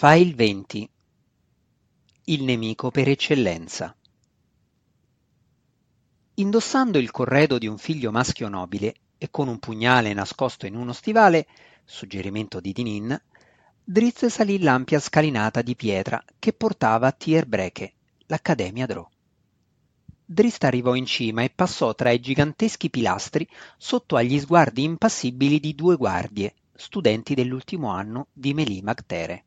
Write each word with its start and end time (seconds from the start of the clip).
File 0.00 0.32
20 0.32 0.88
Il 2.26 2.44
nemico 2.44 2.92
per 2.92 3.08
eccellenza 3.08 3.92
Indossando 6.34 6.98
il 6.98 7.10
corredo 7.10 7.58
di 7.58 7.66
un 7.66 7.78
figlio 7.78 8.12
maschio 8.12 8.48
nobile 8.48 8.94
e 9.18 9.28
con 9.28 9.48
un 9.48 9.58
pugnale 9.58 10.12
nascosto 10.12 10.66
in 10.66 10.76
uno 10.76 10.92
stivale, 10.92 11.48
suggerimento 11.84 12.60
di 12.60 12.72
Dinin, 12.72 13.20
Drizzt 13.82 14.26
salì 14.26 14.60
l'ampia 14.60 15.00
scalinata 15.00 15.62
di 15.62 15.74
pietra 15.74 16.22
che 16.38 16.52
portava 16.52 17.08
a 17.08 17.12
Tierbreche, 17.12 17.94
l'accademia 18.26 18.86
Drò. 18.86 19.04
Drizzt 20.24 20.62
arrivò 20.62 20.94
in 20.94 21.06
cima 21.06 21.42
e 21.42 21.50
passò 21.50 21.92
tra 21.96 22.12
i 22.12 22.20
giganteschi 22.20 22.88
pilastri 22.88 23.48
sotto 23.76 24.14
agli 24.14 24.38
sguardi 24.38 24.84
impassibili 24.84 25.58
di 25.58 25.74
due 25.74 25.96
guardie, 25.96 26.54
studenti 26.72 27.34
dell'ultimo 27.34 27.90
anno 27.90 28.28
di 28.32 28.54
Melì 28.54 28.80
Magtere. 28.80 29.42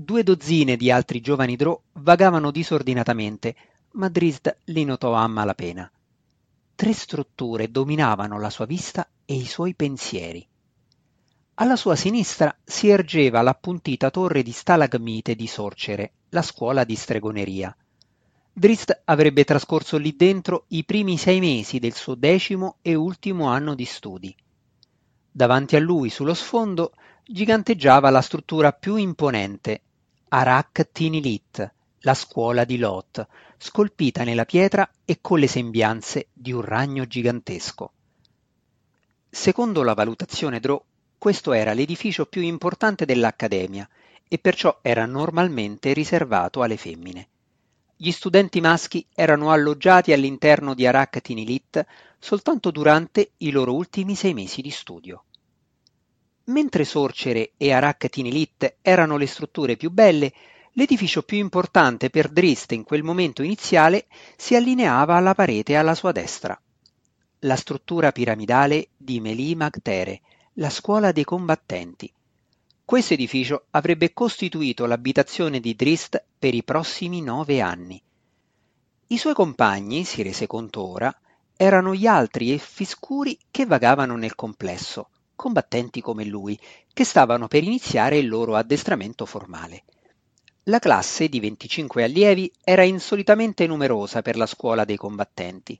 Due 0.00 0.22
dozzine 0.22 0.76
di 0.76 0.92
altri 0.92 1.20
giovani 1.20 1.56
Drò 1.56 1.76
vagavano 1.94 2.52
disordinatamente, 2.52 3.56
ma 3.94 4.08
Drizzt 4.08 4.58
li 4.66 4.84
notò 4.84 5.12
a 5.12 5.26
malapena. 5.26 5.90
Tre 6.76 6.92
strutture 6.92 7.68
dominavano 7.68 8.38
la 8.38 8.48
sua 8.48 8.64
vista 8.64 9.08
e 9.24 9.34
i 9.34 9.44
suoi 9.44 9.74
pensieri. 9.74 10.46
Alla 11.54 11.74
sua 11.74 11.96
sinistra 11.96 12.56
si 12.62 12.88
ergeva 12.88 13.42
l'appuntita 13.42 14.10
torre 14.10 14.44
di 14.44 14.52
stalagmite 14.52 15.34
di 15.34 15.48
Sorcere, 15.48 16.12
la 16.28 16.42
scuola 16.42 16.84
di 16.84 16.94
stregoneria. 16.94 17.76
Drizzt 18.52 19.02
avrebbe 19.04 19.42
trascorso 19.42 19.96
lì 19.96 20.14
dentro 20.14 20.66
i 20.68 20.84
primi 20.84 21.18
sei 21.18 21.40
mesi 21.40 21.80
del 21.80 21.94
suo 21.94 22.14
decimo 22.14 22.76
e 22.82 22.94
ultimo 22.94 23.48
anno 23.48 23.74
di 23.74 23.84
studi. 23.84 24.32
Davanti 25.28 25.74
a 25.74 25.80
lui, 25.80 26.08
sullo 26.08 26.34
sfondo, 26.34 26.92
giganteggiava 27.26 28.10
la 28.10 28.22
struttura 28.22 28.72
più 28.72 28.94
imponente, 28.94 29.82
Arak 30.30 30.90
Tinilit, 30.92 31.72
la 32.00 32.12
scuola 32.12 32.64
di 32.64 32.76
Lot, 32.76 33.26
scolpita 33.56 34.24
nella 34.24 34.44
pietra 34.44 34.88
e 35.06 35.20
con 35.22 35.38
le 35.38 35.46
sembianze 35.46 36.28
di 36.34 36.52
un 36.52 36.60
ragno 36.60 37.06
gigantesco. 37.06 37.92
Secondo 39.30 39.82
la 39.82 39.94
valutazione 39.94 40.60
Drò, 40.60 40.82
questo 41.16 41.52
era 41.54 41.72
l'edificio 41.72 42.26
più 42.26 42.42
importante 42.42 43.06
dell'Accademia 43.06 43.88
e 44.28 44.38
perciò 44.38 44.80
era 44.82 45.06
normalmente 45.06 45.94
riservato 45.94 46.62
alle 46.62 46.76
femmine. 46.76 47.28
Gli 47.96 48.10
studenti 48.10 48.60
maschi 48.60 49.06
erano 49.14 49.50
alloggiati 49.50 50.12
all'interno 50.12 50.74
di 50.74 50.86
Arak 50.86 51.22
Tinilit 51.22 51.86
soltanto 52.18 52.70
durante 52.70 53.30
i 53.38 53.50
loro 53.50 53.74
ultimi 53.74 54.14
sei 54.14 54.34
mesi 54.34 54.60
di 54.60 54.70
studio. 54.70 55.24
Mentre 56.48 56.84
Sorcere 56.84 57.52
e 57.56 57.72
Arak 57.72 58.08
Tinilit 58.08 58.76
erano 58.80 59.16
le 59.16 59.26
strutture 59.26 59.76
più 59.76 59.90
belle, 59.90 60.32
l'edificio 60.72 61.22
più 61.22 61.38
importante 61.38 62.10
per 62.10 62.28
Drist 62.28 62.72
in 62.72 62.84
quel 62.84 63.02
momento 63.02 63.42
iniziale 63.42 64.06
si 64.36 64.54
allineava 64.54 65.16
alla 65.16 65.34
parete 65.34 65.76
alla 65.76 65.94
sua 65.94 66.12
destra. 66.12 66.58
La 67.40 67.56
struttura 67.56 68.12
piramidale 68.12 68.88
di 68.96 69.20
Melì 69.20 69.54
Magtere, 69.54 70.20
la 70.54 70.70
scuola 70.70 71.12
dei 71.12 71.24
combattenti, 71.24 72.10
questo 72.88 73.12
edificio 73.12 73.66
avrebbe 73.72 74.14
costituito 74.14 74.86
l'abitazione 74.86 75.60
di 75.60 75.74
Drist 75.74 76.24
per 76.38 76.54
i 76.54 76.64
prossimi 76.64 77.20
nove 77.20 77.60
anni. 77.60 78.00
I 79.08 79.18
suoi 79.18 79.34
compagni, 79.34 80.04
si 80.04 80.22
rese 80.22 80.46
conto 80.46 80.88
ora, 80.88 81.14
erano 81.54 81.94
gli 81.94 82.06
altri 82.06 82.50
effi 82.50 82.86
scuri 82.86 83.38
che 83.50 83.66
vagavano 83.66 84.16
nel 84.16 84.34
complesso, 84.34 85.10
combattenti 85.38 86.00
come 86.00 86.24
lui, 86.24 86.58
che 86.92 87.04
stavano 87.04 87.46
per 87.46 87.62
iniziare 87.62 88.18
il 88.18 88.26
loro 88.26 88.56
addestramento 88.56 89.24
formale. 89.24 89.84
La 90.64 90.80
classe 90.80 91.28
di 91.28 91.38
25 91.38 92.02
allievi 92.02 92.50
era 92.64 92.82
insolitamente 92.82 93.64
numerosa 93.68 94.20
per 94.20 94.36
la 94.36 94.46
scuola 94.46 94.84
dei 94.84 94.96
combattenti. 94.96 95.78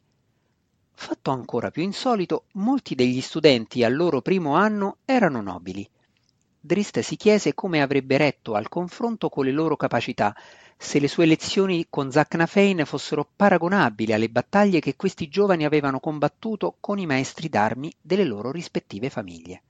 Fatto 0.92 1.30
ancora 1.32 1.72
più 1.72 1.82
insolito, 1.82 2.44
molti 2.52 2.94
degli 2.94 3.20
studenti 3.20 3.82
al 3.82 3.96
loro 3.96 4.22
primo 4.22 4.54
anno 4.54 4.98
erano 5.04 5.42
nobili. 5.42 5.86
Drist 6.68 6.98
si 6.98 7.16
chiese 7.16 7.54
come 7.54 7.80
avrebbe 7.80 8.18
retto 8.18 8.52
al 8.52 8.68
confronto 8.68 9.30
con 9.30 9.46
le 9.46 9.52
loro 9.52 9.74
capacità, 9.74 10.36
se 10.76 11.00
le 11.00 11.08
sue 11.08 11.24
lezioni 11.24 11.86
con 11.88 12.12
Zacnafein 12.12 12.84
fossero 12.84 13.26
paragonabili 13.34 14.12
alle 14.12 14.28
battaglie 14.28 14.78
che 14.78 14.94
questi 14.94 15.28
giovani 15.28 15.64
avevano 15.64 15.98
combattuto 15.98 16.76
con 16.78 16.98
i 16.98 17.06
maestri 17.06 17.48
d'armi 17.48 17.90
delle 17.98 18.24
loro 18.24 18.50
rispettive 18.50 19.08
famiglie. 19.08 19.62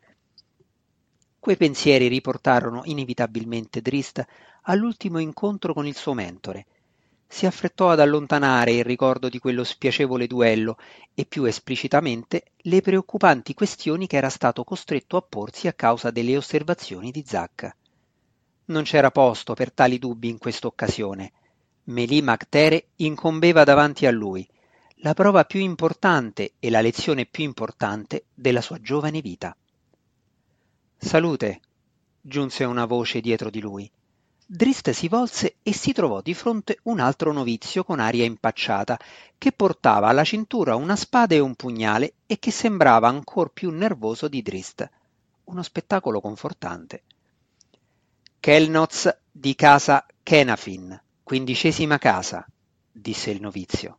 Quei 1.38 1.56
pensieri 1.56 2.08
riportarono 2.08 2.80
inevitabilmente 2.86 3.80
Drist 3.80 4.26
all'ultimo 4.62 5.20
incontro 5.20 5.72
con 5.74 5.86
il 5.86 5.94
suo 5.94 6.14
mentore, 6.14 6.66
si 7.30 7.44
affrettò 7.44 7.90
ad 7.90 8.00
allontanare 8.00 8.72
il 8.72 8.84
ricordo 8.84 9.28
di 9.28 9.38
quello 9.38 9.62
spiacevole 9.62 10.26
duello 10.26 10.78
e 11.14 11.26
più 11.26 11.44
esplicitamente 11.44 12.52
le 12.56 12.80
preoccupanti 12.80 13.52
questioni 13.52 14.06
che 14.06 14.16
era 14.16 14.30
stato 14.30 14.64
costretto 14.64 15.18
a 15.18 15.22
porsi 15.22 15.68
a 15.68 15.74
causa 15.74 16.10
delle 16.10 16.38
osservazioni 16.38 17.10
di 17.10 17.22
Zacca. 17.26 17.76
Non 18.66 18.82
c'era 18.84 19.10
posto 19.10 19.52
per 19.52 19.72
tali 19.72 19.98
dubbi 19.98 20.30
in 20.30 20.38
quest'occasione. 20.38 21.32
Melì 21.84 22.22
Mactere 22.22 22.88
incombeva 22.96 23.62
davanti 23.62 24.06
a 24.06 24.10
lui, 24.10 24.46
la 25.02 25.12
prova 25.14 25.44
più 25.44 25.60
importante 25.60 26.52
e 26.58 26.70
la 26.70 26.80
lezione 26.80 27.26
più 27.26 27.44
importante 27.44 28.24
della 28.34 28.62
sua 28.62 28.80
giovane 28.80 29.20
vita. 29.20 29.54
Salute, 30.96 31.60
giunse 32.20 32.64
una 32.64 32.86
voce 32.86 33.20
dietro 33.20 33.50
di 33.50 33.60
lui. 33.60 33.90
Drist 34.50 34.88
si 34.92 35.08
volse 35.08 35.56
e 35.62 35.74
si 35.74 35.92
trovò 35.92 36.22
di 36.22 36.32
fronte 36.32 36.78
un 36.84 37.00
altro 37.00 37.34
novizio 37.34 37.84
con 37.84 38.00
aria 38.00 38.24
impacciata, 38.24 38.98
che 39.36 39.52
portava 39.52 40.08
alla 40.08 40.24
cintura 40.24 40.74
una 40.74 40.96
spada 40.96 41.34
e 41.34 41.38
un 41.38 41.54
pugnale 41.54 42.14
e 42.24 42.38
che 42.38 42.50
sembrava 42.50 43.08
ancor 43.08 43.50
più 43.52 43.68
nervoso 43.68 44.26
di 44.26 44.40
Drist. 44.40 44.88
Uno 45.44 45.62
spettacolo 45.62 46.22
confortante. 46.22 47.02
Kelnoz 48.40 49.18
di 49.30 49.54
casa 49.54 50.06
Kenafin, 50.22 50.98
quindicesima 51.22 51.98
casa, 51.98 52.46
disse 52.90 53.30
il 53.30 53.42
novizio. 53.42 53.98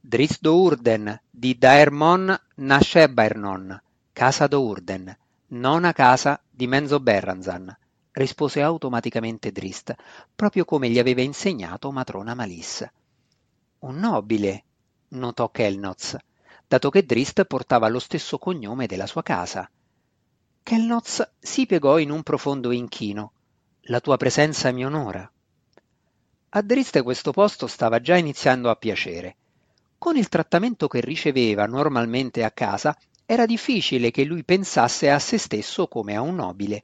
Drist 0.00 0.40
do 0.40 0.60
Urden 0.60 1.20
di 1.30 1.56
Daermon 1.56 2.36
Nashebairnon, 2.56 3.80
casa 4.12 4.48
do 4.48 4.60
Urden, 4.60 5.16
nona 5.46 5.92
casa 5.92 6.42
di 6.50 6.66
Menzo 6.66 6.98
Berranzan 6.98 7.76
rispose 8.12 8.62
automaticamente 8.62 9.52
Drist, 9.52 9.94
proprio 10.34 10.64
come 10.64 10.88
gli 10.88 10.98
aveva 10.98 11.22
insegnato 11.22 11.90
matrona 11.90 12.34
Malis. 12.34 12.86
Un 13.80 13.96
nobile, 13.96 14.64
notò 15.08 15.50
Kelnoz, 15.50 16.16
dato 16.66 16.90
che 16.90 17.04
Drist 17.04 17.44
portava 17.44 17.88
lo 17.88 17.98
stesso 17.98 18.38
cognome 18.38 18.86
della 18.86 19.06
sua 19.06 19.22
casa. 19.22 19.68
Kelnoz 20.62 21.32
si 21.38 21.66
piegò 21.66 21.98
in 21.98 22.10
un 22.10 22.22
profondo 22.22 22.70
inchino. 22.70 23.32
La 23.86 24.00
tua 24.00 24.16
presenza 24.16 24.70
mi 24.70 24.84
onora. 24.84 25.30
A 26.50 26.62
Drist 26.62 27.02
questo 27.02 27.32
posto 27.32 27.66
stava 27.66 28.00
già 28.00 28.16
iniziando 28.16 28.70
a 28.70 28.76
piacere. 28.76 29.36
Con 29.98 30.16
il 30.16 30.28
trattamento 30.28 30.86
che 30.86 31.00
riceveva 31.00 31.66
normalmente 31.66 32.44
a 32.44 32.50
casa, 32.50 32.96
era 33.24 33.46
difficile 33.46 34.10
che 34.10 34.24
lui 34.24 34.44
pensasse 34.44 35.10
a 35.10 35.18
se 35.18 35.38
stesso 35.38 35.88
come 35.88 36.14
a 36.14 36.20
un 36.20 36.34
nobile. 36.34 36.82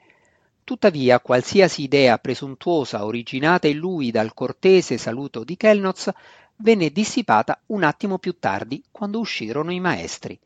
Tuttavia 0.68 1.18
qualsiasi 1.20 1.84
idea 1.84 2.18
presuntuosa 2.18 3.06
originata 3.06 3.66
in 3.68 3.78
lui 3.78 4.10
dal 4.10 4.34
cortese 4.34 4.98
saluto 4.98 5.42
di 5.42 5.56
Kelnoz 5.56 6.10
venne 6.56 6.90
dissipata 6.90 7.58
un 7.68 7.84
attimo 7.84 8.18
più 8.18 8.38
tardi, 8.38 8.84
quando 8.90 9.18
uscirono 9.18 9.72
i 9.72 9.80
maestri. 9.80 10.38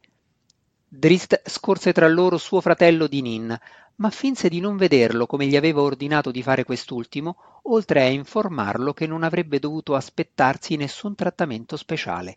Drist 0.87 1.43
scorse 1.47 1.93
tra 1.93 2.07
loro 2.07 2.39
suo 2.39 2.61
fratello 2.61 3.09
Dinin, 3.09 3.59
ma 3.97 4.11
finse 4.11 4.49
di 4.49 4.61
non 4.61 4.77
vederlo 4.77 5.27
come 5.27 5.47
gli 5.47 5.57
aveva 5.57 5.81
ordinato 5.81 6.31
di 6.31 6.41
fare 6.41 6.63
quest'ultimo, 6.63 7.61
oltre 7.63 8.03
a 8.03 8.09
informarlo 8.09 8.93
che 8.93 9.09
non 9.09 9.25
avrebbe 9.25 9.59
dovuto 9.59 9.97
aspettarsi 9.97 10.77
nessun 10.77 11.17
trattamento 11.17 11.77
speciale. 11.77 12.37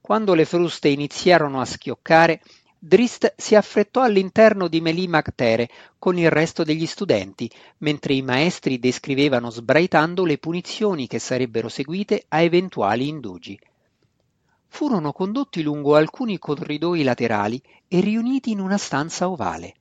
Quando 0.00 0.34
le 0.34 0.44
fruste 0.44 0.86
iniziarono 0.86 1.60
a 1.60 1.64
schioccare, 1.64 2.40
Drist 2.80 3.34
si 3.36 3.56
affrettò 3.56 4.02
all'interno 4.02 4.68
di 4.68 4.80
Melì 4.80 5.08
Mactere 5.08 5.68
con 5.98 6.16
il 6.16 6.30
resto 6.30 6.62
degli 6.62 6.86
studenti, 6.86 7.50
mentre 7.78 8.14
i 8.14 8.22
maestri 8.22 8.78
descrivevano 8.78 9.50
sbraitando 9.50 10.24
le 10.24 10.38
punizioni 10.38 11.08
che 11.08 11.18
sarebbero 11.18 11.68
seguite 11.68 12.24
a 12.28 12.40
eventuali 12.40 13.08
indugi. 13.08 13.58
Furono 14.68 15.12
condotti 15.12 15.62
lungo 15.62 15.96
alcuni 15.96 16.38
corridoi 16.38 17.02
laterali 17.02 17.60
e 17.88 17.98
riuniti 17.98 18.52
in 18.52 18.60
una 18.60 18.78
stanza 18.78 19.28
ovale. 19.28 19.74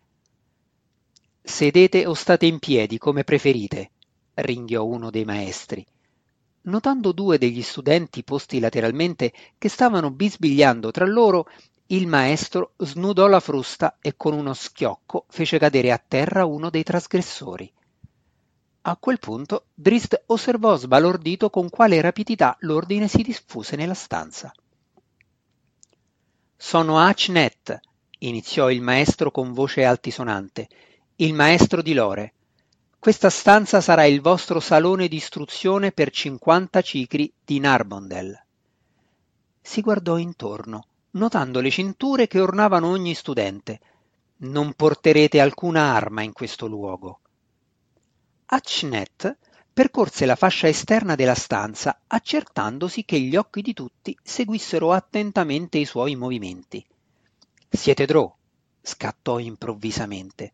Sedete 1.44 2.08
o 2.08 2.16
state 2.16 2.48
in 2.48 2.58
piedi 2.58 2.98
come 2.98 3.24
preferite, 3.24 3.92
ringhiò 4.34 4.84
uno 4.84 5.12
dei 5.12 5.24
maestri. 5.24 5.86
Notando 6.64 7.12
due 7.12 7.38
degli 7.38 7.62
studenti 7.62 8.24
posti 8.24 8.60
lateralmente 8.60 9.32
che 9.58 9.70
stavano 9.70 10.10
bisbigliando 10.10 10.90
tra 10.90 11.06
loro, 11.06 11.48
il 11.88 12.08
maestro 12.08 12.74
snudò 12.78 13.28
la 13.28 13.40
frusta 13.40 13.98
e 14.02 14.16
con 14.18 14.34
uno 14.34 14.54
schiocco 14.54 15.26
fece 15.30 15.58
cadere 15.58 15.92
a 15.92 16.04
terra 16.06 16.46
uno 16.46 16.70
dei 16.70 16.84
trasgressori. 16.84 17.72
A 18.82 18.98
quel 18.98 19.20
punto 19.20 19.68
Drist 19.74 20.24
osservò 20.28 20.76
sbalordito 20.76 21.50
con 21.50 21.70
quale 21.70 22.02
rapidità 22.02 22.58
l'ordine 22.62 23.08
si 23.08 23.22
diffuse 23.22 23.76
nella 23.78 23.94
stanza. 23.94 24.54
Sono 26.58 27.00
Achnet, 27.00 27.80
iniziò 28.20 28.70
il 28.70 28.82
maestro 28.82 29.32
con 29.32 29.54
voce 29.54 29.86
altisonante, 29.86 30.68
il 31.18 31.34
maestro 31.34 31.82
di 31.82 31.94
Lore. 31.94 32.34
Questa 33.00 33.30
stanza 33.30 33.80
sarà 33.80 34.04
il 34.06 34.20
vostro 34.20 34.60
salone 34.60 35.08
di 35.08 35.16
istruzione 35.16 35.92
per 35.92 36.12
cinquanta 36.12 36.82
cicri 36.82 37.32
di 37.46 37.60
Narbondel. 37.60 38.44
Si 39.62 39.82
guardò 39.82 40.18
intorno, 40.18 40.88
notando 41.18 41.60
le 41.60 41.70
cinture 41.70 42.28
che 42.28 42.40
ornavano 42.40 42.88
ogni 42.88 43.14
studente. 43.14 43.80
Non 44.38 44.74
porterete 44.74 45.42
alcuna 45.42 45.94
arma 45.94 46.22
in 46.22 46.32
questo 46.32 46.68
luogo. 46.68 47.20
Achnet 48.46 49.38
percorse 49.74 50.26
la 50.26 50.36
fascia 50.36 50.68
esterna 50.68 51.16
della 51.16 51.36
stanza, 51.36 52.02
accertandosi 52.08 53.04
che 53.04 53.20
gli 53.20 53.36
occhi 53.36 53.62
di 53.62 53.74
tutti 53.74 54.18
seguissero 54.24 54.92
attentamente 54.92 55.78
i 55.78 55.86
suoi 55.86 56.16
movimenti. 56.16 56.84
Siete 57.70 58.06
Drò, 58.06 58.34
scattò 58.82 59.38
improvvisamente. 59.38 60.54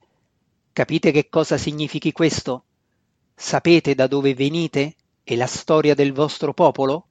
Capite 0.73 1.11
che 1.11 1.29
cosa 1.29 1.57
significhi 1.57 2.11
questo? 2.11 2.65
Sapete 3.35 3.95
da 3.95 4.07
dove 4.07 4.33
venite 4.33 4.95
e 5.23 5.35
la 5.35 5.47
storia 5.47 5.93
del 5.93 6.11
vostro 6.11 6.53
popolo? 6.53 7.07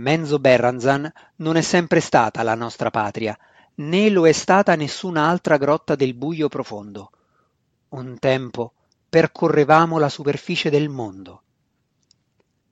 Menzo 0.00 0.38
Berranzan 0.38 1.12
non 1.36 1.56
è 1.56 1.60
sempre 1.60 2.00
stata 2.00 2.42
la 2.42 2.54
nostra 2.54 2.88
patria, 2.88 3.38
né 3.76 4.08
lo 4.08 4.26
è 4.26 4.32
stata 4.32 4.74
nessun'altra 4.74 5.58
grotta 5.58 5.94
del 5.94 6.14
buio 6.14 6.48
profondo. 6.48 7.10
Un 7.90 8.18
tempo 8.18 8.72
percorrevamo 9.10 9.98
la 9.98 10.08
superficie 10.08 10.70
del 10.70 10.88
mondo. 10.88 11.42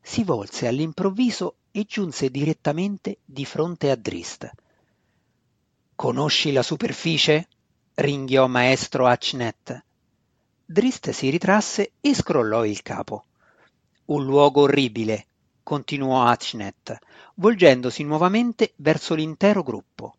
Si 0.01 0.25
volse 0.25 0.69
all'improvviso 0.69 1.57
e 1.71 1.85
giunse 1.85 2.31
direttamente 2.31 3.19
di 3.27 3.45
fronte 3.45 3.91
a 3.91 3.97
Drist. 3.97 4.51
Conosci 5.95 6.51
la 6.51 6.63
superficie? 6.63 7.49
ringhiò 7.97 8.47
maestro 8.47 9.07
Achnet. 9.07 9.85
Drist 10.65 11.11
si 11.11 11.29
ritrasse 11.29 11.93
e 12.01 12.15
scrollò 12.15 12.65
il 12.65 12.81
capo. 12.81 13.27
Un 14.07 14.25
luogo 14.25 14.63
orribile, 14.63 15.27
continuò 15.69 16.23
Achnet, 16.23 16.97
volgendosi 17.35 18.03
nuovamente 18.03 18.73
verso 18.77 19.15
l'intero 19.15 19.63
gruppo. 19.63 20.15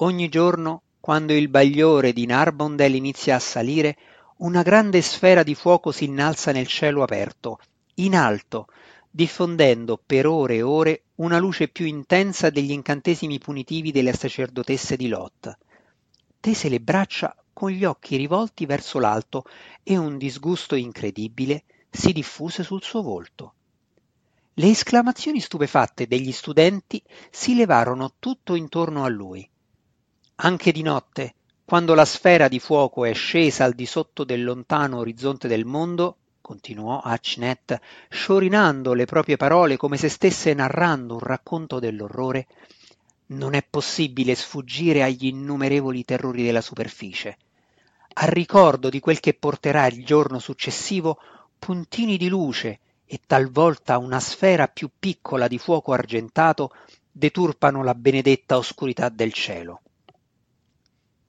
Ogni 0.00 0.28
giorno, 0.28 0.82
quando 1.00 1.32
il 1.32 1.48
bagliore 1.48 2.12
di 2.12 2.26
Narbondel 2.26 2.94
inizia 2.94 3.36
a 3.36 3.38
salire, 3.38 3.96
una 4.40 4.60
grande 4.60 5.00
sfera 5.00 5.42
di 5.42 5.54
fuoco 5.54 5.92
si 5.92 6.04
innalza 6.04 6.52
nel 6.52 6.66
cielo 6.66 7.02
aperto, 7.02 7.58
in 7.94 8.14
alto, 8.14 8.66
diffondendo 9.10 9.98
per 10.04 10.26
ore 10.26 10.56
e 10.56 10.62
ore 10.62 11.04
una 11.14 11.38
luce 11.38 11.68
più 11.68 11.86
intensa 11.86 12.50
degli 12.50 12.72
incantesimi 12.72 13.38
punitivi 13.38 13.92
delle 13.92 14.12
sacerdotesse 14.12 14.98
di 14.98 15.08
Lot. 15.08 15.56
Tese 16.38 16.68
le 16.68 16.80
braccia 16.80 17.34
con 17.50 17.70
gli 17.70 17.86
occhi 17.86 18.16
rivolti 18.16 18.66
verso 18.66 18.98
l'alto 18.98 19.44
e 19.82 19.96
un 19.96 20.18
disgusto 20.18 20.74
incredibile 20.74 21.64
si 21.88 22.12
diffuse 22.12 22.62
sul 22.62 22.82
suo 22.82 23.00
volto. 23.00 23.54
Le 24.58 24.70
esclamazioni 24.70 25.38
stupefatte 25.38 26.06
degli 26.06 26.32
studenti 26.32 27.02
si 27.30 27.54
levarono 27.54 28.14
tutto 28.18 28.54
intorno 28.54 29.04
a 29.04 29.08
lui. 29.08 29.46
Anche 30.36 30.72
di 30.72 30.80
notte, 30.80 31.34
quando 31.62 31.92
la 31.92 32.06
sfera 32.06 32.48
di 32.48 32.58
fuoco 32.58 33.04
è 33.04 33.12
scesa 33.12 33.64
al 33.64 33.74
di 33.74 33.84
sotto 33.84 34.24
del 34.24 34.42
lontano 34.42 34.96
orizzonte 34.96 35.46
del 35.46 35.66
mondo, 35.66 36.16
continuò 36.40 37.00
Achnet, 37.00 37.78
sciorinando 38.08 38.94
le 38.94 39.04
proprie 39.04 39.36
parole 39.36 39.76
come 39.76 39.98
se 39.98 40.08
stesse 40.08 40.54
narrando 40.54 41.12
un 41.12 41.20
racconto 41.20 41.78
dell'orrore, 41.78 42.46
non 43.26 43.52
è 43.52 43.62
possibile 43.62 44.34
sfuggire 44.34 45.02
agli 45.02 45.26
innumerevoli 45.26 46.02
terrori 46.02 46.42
della 46.42 46.62
superficie. 46.62 47.36
Al 48.14 48.28
ricordo 48.28 48.88
di 48.88 49.00
quel 49.00 49.20
che 49.20 49.34
porterà 49.34 49.86
il 49.86 50.02
giorno 50.02 50.38
successivo, 50.38 51.18
puntini 51.58 52.16
di 52.16 52.28
luce 52.28 52.80
e 53.06 53.20
talvolta 53.24 53.98
una 53.98 54.20
sfera 54.20 54.66
più 54.68 54.90
piccola 54.98 55.46
di 55.46 55.58
fuoco 55.58 55.92
argentato 55.92 56.72
deturpano 57.10 57.82
la 57.82 57.94
benedetta 57.94 58.56
oscurità 58.56 59.08
del 59.08 59.32
cielo. 59.32 59.80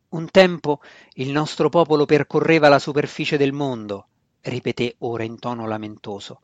Un 0.09 0.29
tempo 0.31 0.81
il 1.13 1.31
nostro 1.31 1.69
popolo 1.69 2.05
percorreva 2.05 2.67
la 2.69 2.79
superficie 2.79 3.37
del 3.37 3.53
mondo, 3.53 4.07
ripeté 4.41 4.95
ora 4.99 5.23
in 5.23 5.37
tono 5.37 5.67
lamentoso, 5.67 6.41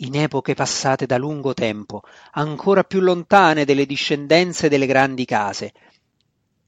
in 0.00 0.16
epoche 0.16 0.54
passate 0.54 1.06
da 1.06 1.16
lungo 1.16 1.54
tempo, 1.54 2.02
ancora 2.32 2.84
più 2.84 3.00
lontane 3.00 3.64
delle 3.64 3.86
discendenze 3.86 4.68
delle 4.68 4.86
grandi 4.86 5.24
case. 5.24 5.72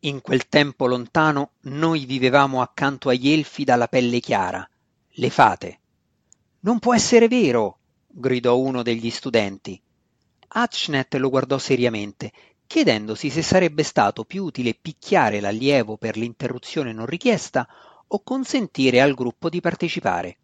In 0.00 0.20
quel 0.22 0.48
tempo 0.48 0.86
lontano 0.86 1.50
noi 1.62 2.06
vivevamo 2.06 2.62
accanto 2.62 3.08
agli 3.10 3.30
elfi 3.30 3.64
dalla 3.64 3.88
pelle 3.88 4.20
chiara, 4.20 4.68
le 5.08 5.30
fate. 5.30 5.80
Non 6.60 6.78
può 6.78 6.94
essere 6.94 7.28
vero, 7.28 7.77
gridò 8.18 8.56
uno 8.58 8.82
degli 8.82 9.10
studenti. 9.10 9.80
Achnet 10.48 11.14
lo 11.14 11.30
guardò 11.30 11.58
seriamente 11.58 12.32
chiedendosi 12.68 13.30
se 13.30 13.40
sarebbe 13.40 13.82
stato 13.82 14.24
più 14.24 14.44
utile 14.44 14.74
picchiare 14.74 15.40
l'allievo 15.40 15.96
per 15.96 16.18
l'interruzione 16.18 16.92
non 16.92 17.06
richiesta 17.06 17.66
o 18.08 18.20
consentire 18.22 19.00
al 19.00 19.14
gruppo 19.14 19.48
di 19.48 19.60
partecipare. 19.60 20.36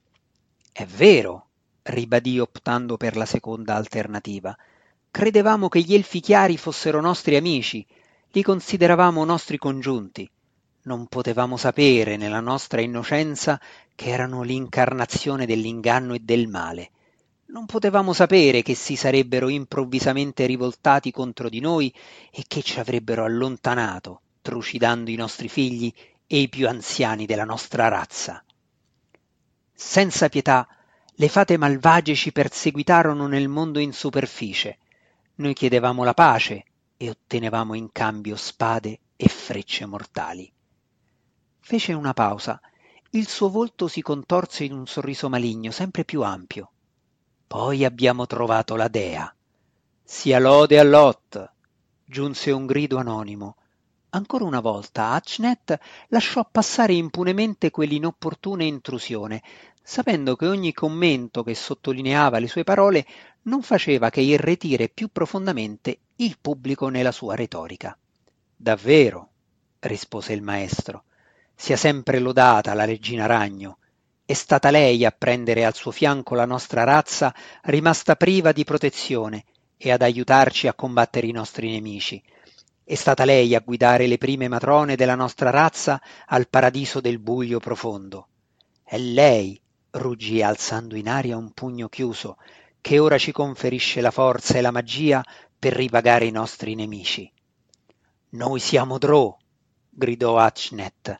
È 0.73 0.87
vero, 0.87 1.49
ribadì 1.82 2.38
optando 2.38 2.97
per 2.97 3.17
la 3.17 3.26
seconda 3.26 3.75
alternativa. 3.75 4.56
Credevamo 5.11 5.69
che 5.69 5.81
gli 5.81 5.94
elfi 5.94 6.20
chiari 6.20 6.56
fossero 6.56 7.03
nostri 7.03 7.37
amici, 7.37 7.85
li 8.31 8.43
consideravamo 8.43 9.23
nostri 9.25 9.59
congiunti. 9.59 10.29
Non 10.85 11.06
potevamo 11.06 11.59
sapere 11.59 12.17
nella 12.17 12.41
nostra 12.41 12.81
innocenza 12.81 13.61
che 13.94 14.09
erano 14.09 14.43
l'incarnazione 14.43 15.44
dell'inganno 15.44 16.15
e 16.15 16.20
del 16.20 16.49
male. 16.49 16.91
Non 17.55 17.67
potevamo 17.67 18.12
sapere 18.12 18.62
che 18.62 18.75
si 18.75 18.97
sarebbero 18.97 19.49
improvvisamente 19.49 20.45
rivoltati 20.45 21.12
contro 21.12 21.49
di 21.49 21.61
noi 21.61 21.95
e 22.33 22.43
che 22.49 22.62
ci 22.62 22.81
avrebbero 22.81 23.23
allontanato, 23.23 24.23
trucidando 24.43 25.09
i 25.09 25.15
nostri 25.15 25.49
figli 25.49 25.95
e 26.27 26.41
i 26.41 26.49
più 26.49 26.67
anziani 26.67 27.27
della 27.27 27.45
nostra 27.45 27.87
razza. 27.87 28.43
Senza 29.73 30.29
pietà, 30.29 30.67
le 31.12 31.29
fate 31.29 31.56
malvagie 31.56 32.17
ci 32.17 32.32
perseguitarono 32.32 33.29
nel 33.29 33.46
mondo 33.46 33.79
in 33.79 33.93
superficie. 33.93 34.79
Noi 35.37 35.55
chiedevamo 35.55 36.03
la 36.03 36.15
pace 36.15 36.65
e 36.96 37.08
ottenevamo 37.08 37.75
in 37.75 37.93
cambio 37.93 38.34
spade 38.34 38.99
e 39.15 39.29
frecce 39.29 39.87
mortali. 39.87 40.53
Fece 41.61 41.93
una 41.93 42.15
pausa. 42.15 42.61
Il 43.11 43.29
suo 43.29 43.49
volto 43.49 43.87
si 43.87 44.03
contorse 44.03 44.65
in 44.65 44.73
un 44.73 44.89
sorriso 44.89 45.29
maligno, 45.29 45.70
sempre 45.70 46.05
più 46.05 46.23
ampio. 46.23 46.70
Poi 47.46 47.84
abbiamo 47.84 48.27
trovato 48.27 48.77
la 48.77 48.89
dea. 48.89 49.32
Sia 50.03 50.39
lode 50.39 50.79
a 50.79 50.82
Lot! 50.82 51.53
giunse 52.05 52.51
un 52.51 52.67
grido 52.67 52.98
anonimo. 52.98 53.56
Ancora 54.10 54.44
una 54.44 54.60
volta 54.60 55.10
Achnet 55.10 55.79
lasciò 56.08 56.46
passare 56.51 56.93
impunemente 56.93 57.70
quell'inopportuna 57.70 58.63
intrusione, 58.63 59.43
sapendo 59.82 60.36
che 60.36 60.46
ogni 60.46 60.72
commento 60.72 61.43
che 61.43 61.55
sottolineava 61.55 62.39
le 62.39 62.46
sue 62.46 62.65
parole 62.65 63.05
non 63.43 63.63
faceva 63.63 64.10
che 64.10 64.20
irretire 64.20 64.89
più 64.89 65.08
profondamente 65.08 65.98
il 66.17 66.39
pubblico 66.41 66.89
nella 66.89 67.13
sua 67.13 67.34
retorica. 67.34 67.96
Davvero, 68.55 69.31
rispose 69.81 70.32
il 70.32 70.43
maestro, 70.43 71.05
sia 71.55 71.77
sempre 71.77 72.19
lodata 72.19 72.72
la 72.74 72.84
regina 72.84 73.27
ragno, 73.27 73.79
è 74.26 74.32
stata 74.32 74.70
lei 74.70 75.04
a 75.04 75.14
prendere 75.16 75.66
al 75.66 75.74
suo 75.74 75.90
fianco 75.90 76.34
la 76.34 76.46
nostra 76.46 76.82
razza 76.82 77.34
rimasta 77.64 78.16
priva 78.16 78.52
di 78.52 78.64
protezione 78.64 79.44
e 79.76 79.93
ad 79.93 80.00
aiutarci 80.00 80.66
a 80.66 80.72
combattere 80.72 81.26
i 81.26 81.32
nostri 81.32 81.70
nemici. 81.70 82.22
È 82.82 82.94
stata 82.94 83.26
lei 83.26 83.54
a 83.54 83.60
guidare 83.60 84.06
le 84.06 84.16
prime 84.16 84.48
matrone 84.48 84.96
della 84.96 85.14
nostra 85.14 85.50
razza 85.50 86.00
al 86.26 86.48
paradiso 86.48 87.00
del 87.00 87.19
buio 87.19 87.58
profondo. 87.58 88.28
È 88.82 88.96
lei, 88.96 89.60
ruggì 89.90 90.40
alzando 90.40 90.96
in 90.96 91.08
aria 91.08 91.36
un 91.36 91.52
pugno 91.52 91.90
chiuso, 91.90 92.38
che 92.81 92.98
ora 92.98 93.19
ci 93.19 93.31
conferisce 93.31 94.00
la 94.00 94.10
forza 94.10 94.56
e 94.56 94.62
la 94.62 94.70
magia 94.70 95.22
per 95.58 95.74
ripagare 95.74 96.24
i 96.24 96.31
nostri 96.31 96.74
nemici. 96.74 97.31
Noi 98.31 98.58
siamo 98.58 98.96
Drò, 98.96 99.36
gridò 99.90 100.38
Achnet. 100.38 101.19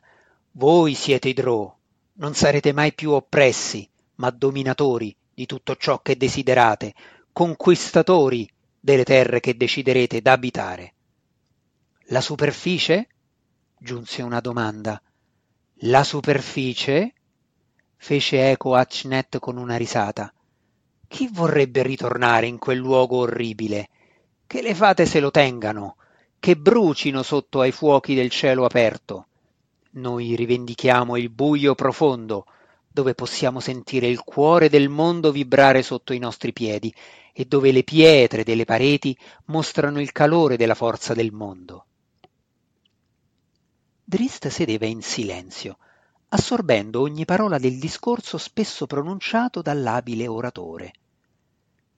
Voi 0.53 0.95
siete 0.95 1.29
i 1.29 1.33
Drò, 1.33 1.74
non 2.17 2.33
sarete 2.33 2.71
mai 2.71 2.93
più 2.93 3.11
oppressi, 3.11 3.89
ma 4.15 4.29
dominatori 4.29 5.15
di 5.33 5.45
tutto 5.45 5.75
ciò 5.75 6.01
che 6.01 6.15
desiderate, 6.15 6.93
conquistatori 7.33 8.49
delle 8.79 9.03
terre 9.03 9.39
che 9.39 9.57
deciderete 9.57 10.21
d'abitare. 10.21 10.93
La 12.09 12.21
superficie? 12.21 13.07
giunse 13.77 14.21
una 14.21 14.39
domanda. 14.39 15.01
La 15.79 16.03
superficie? 16.03 17.13
fece 17.97 18.51
eco 18.51 18.75
Hachnet 18.75 19.39
con 19.39 19.57
una 19.57 19.75
risata. 19.75 20.31
Chi 21.07 21.27
vorrebbe 21.31 21.83
ritornare 21.83 22.45
in 22.45 22.59
quel 22.59 22.77
luogo 22.77 23.17
orribile? 23.17 23.89
Che 24.47 24.61
le 24.61 24.75
fate 24.75 25.05
se 25.05 25.19
lo 25.19 25.31
tengano, 25.31 25.97
che 26.39 26.55
brucino 26.55 27.23
sotto 27.23 27.59
ai 27.59 27.71
fuochi 27.71 28.13
del 28.13 28.29
cielo 28.29 28.63
aperto. 28.63 29.27
Noi 29.95 30.35
rivendichiamo 30.35 31.15
il 31.15 31.29
buio 31.29 31.73
profondo, 31.73 32.45
dove 32.91 33.13
possiamo 33.13 33.61
sentire 33.61 34.07
il 34.07 34.23
cuore 34.23 34.67
del 34.67 34.89
mondo 34.89 35.31
vibrare 35.31 35.83
sotto 35.83 36.11
i 36.11 36.19
nostri 36.19 36.51
piedi 36.51 36.93
e 37.33 37.45
dove 37.45 37.71
le 37.71 37.83
pietre 37.83 38.43
delle 38.43 38.65
pareti 38.65 39.17
mostrano 39.45 40.01
il 40.01 40.11
calore 40.11 40.57
della 40.57 40.75
forza 40.75 41.13
del 41.13 41.31
mondo. 41.31 41.85
Drist 44.03 44.47
sedeva 44.47 44.85
in 44.85 45.01
silenzio, 45.01 45.77
assorbendo 46.29 46.99
ogni 46.99 47.23
parola 47.23 47.57
del 47.57 47.79
discorso 47.79 48.37
spesso 48.37 48.87
pronunciato 48.87 49.61
dall'abile 49.61 50.27
oratore. 50.27 50.93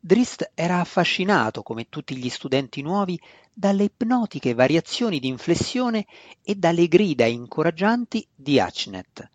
Drist 0.08 0.52
era 0.54 0.80
affascinato, 0.80 1.64
come 1.64 1.90
tutti 1.90 2.16
gli 2.16 2.30
studenti 2.30 2.82
nuovi, 2.82 3.20
dalle 3.52 3.84
ipnotiche 3.84 4.54
variazioni 4.54 5.20
di 5.20 5.28
inflessione 5.28 6.06
e 6.46 6.56
dalle 6.56 6.88
grida 6.88 7.26
incoraggianti 7.26 8.26
di 8.34 8.58
Hachnet. 8.58 9.30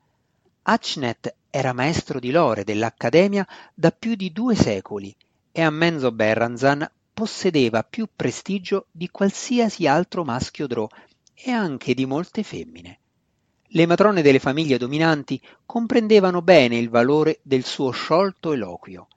Hachnet 0.63 1.35
era 1.51 1.75
maestro 1.75 2.19
di 2.19 2.31
lore 2.31 2.65
dell'Accademia 2.65 3.47
da 3.75 3.91
più 3.91 4.15
di 4.15 4.33
due 4.33 4.55
secoli 4.55 5.15
e 5.53 5.61
a 5.61 5.69
Menzo 5.69 6.11
Berranzan 6.11 6.91
possedeva 7.13 7.83
più 7.83 8.09
prestigio 8.17 8.87
di 8.91 9.11
qualsiasi 9.11 9.87
altro 9.87 10.25
maschio 10.25 10.67
drò 10.67 10.89
e 11.35 11.51
anche 11.51 11.93
di 11.93 12.07
molte 12.07 12.43
femmine. 12.43 12.99
Le 13.67 13.85
matrone 13.85 14.23
delle 14.23 14.39
famiglie 14.39 14.79
dominanti 14.79 15.39
comprendevano 15.67 16.41
bene 16.41 16.79
il 16.79 16.89
valore 16.89 17.41
del 17.43 17.63
suo 17.63 17.91
sciolto 17.91 18.55
eloquio 18.55 19.09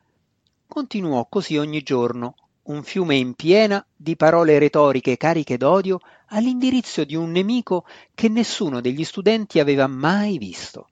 continuò 0.67 1.27
così 1.29 1.57
ogni 1.57 1.81
giorno, 1.81 2.35
un 2.63 2.83
fiume 2.83 3.15
in 3.15 3.33
piena 3.35 3.85
di 3.95 4.15
parole 4.15 4.57
retoriche 4.57 5.17
cariche 5.17 5.57
d'odio 5.57 5.99
all'indirizzo 6.27 7.03
di 7.03 7.15
un 7.15 7.31
nemico 7.31 7.85
che 8.13 8.27
nessuno 8.27 8.81
degli 8.81 9.03
studenti 9.03 9.59
aveva 9.59 9.87
mai 9.87 10.37
visto. 10.37 10.87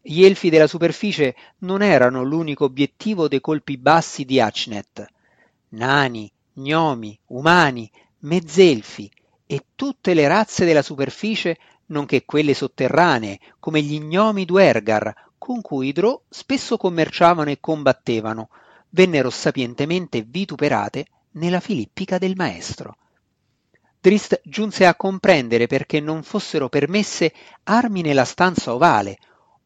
Gli 0.00 0.24
elfi 0.24 0.50
della 0.50 0.66
superficie 0.66 1.34
non 1.58 1.82
erano 1.82 2.22
l'unico 2.24 2.64
obiettivo 2.64 3.28
dei 3.28 3.40
colpi 3.40 3.78
bassi 3.78 4.24
di 4.24 4.40
Hachnet. 4.40 5.06
Nani, 5.70 6.30
gnomi, 6.54 7.18
umani, 7.28 7.90
mezzelfi 8.20 9.10
e 9.46 9.64
tutte 9.74 10.14
le 10.14 10.28
razze 10.28 10.64
della 10.64 10.82
superficie, 10.82 11.58
nonché 11.86 12.24
quelle 12.24 12.54
sotterranee, 12.54 13.38
come 13.60 13.80
gli 13.80 13.98
gnomi 14.00 14.44
Duergar, 14.44 15.14
con 15.38 15.60
cui 15.60 15.88
i 15.88 15.92
Drò 15.92 16.20
spesso 16.28 16.76
commerciavano 16.76 17.50
e 17.50 17.60
combattevano, 17.60 18.48
vennero 18.94 19.28
sapientemente 19.28 20.22
vituperate 20.22 21.06
nella 21.32 21.60
filippica 21.60 22.16
del 22.16 22.34
maestro. 22.36 22.96
Drist 24.00 24.40
giunse 24.44 24.86
a 24.86 24.94
comprendere 24.94 25.66
perché 25.66 25.98
non 25.98 26.22
fossero 26.22 26.68
permesse 26.68 27.32
armi 27.64 28.02
nella 28.02 28.24
stanza 28.24 28.72
ovale. 28.72 29.18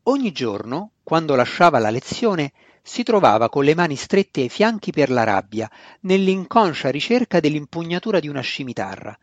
Ogni 0.05 0.33
giorno, 0.33 0.93
quando 1.03 1.35
lasciava 1.35 1.79
la 1.79 1.91
lezione, 1.91 2.53
si 2.83 3.03
trovava 3.03 3.51
con 3.51 3.65
le 3.65 3.75
mani 3.75 3.97
strette 3.97 4.41
ai 4.41 4.49
fianchi 4.49 4.93
per 4.93 5.11
la 5.11 5.25
rabbia, 5.25 5.71
nell'inconscia 6.01 6.91
ricerca 6.91 7.39
dell'impugnatura 7.39 8.21
di 8.21 8.29
una 8.29 8.41
scimitarra. 8.41 9.19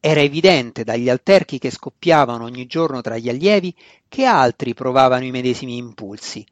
Era 0.00 0.20
evidente 0.20 0.82
dagli 0.82 1.10
alterchi 1.10 1.58
che 1.58 1.70
scoppiavano 1.70 2.44
ogni 2.44 2.66
giorno 2.66 3.02
tra 3.02 3.18
gli 3.18 3.28
allievi 3.28 3.74
che 4.08 4.24
altri 4.24 4.72
provavano 4.72 5.24
i 5.24 5.30
medesimi 5.30 5.76
impulsi. 5.76 6.44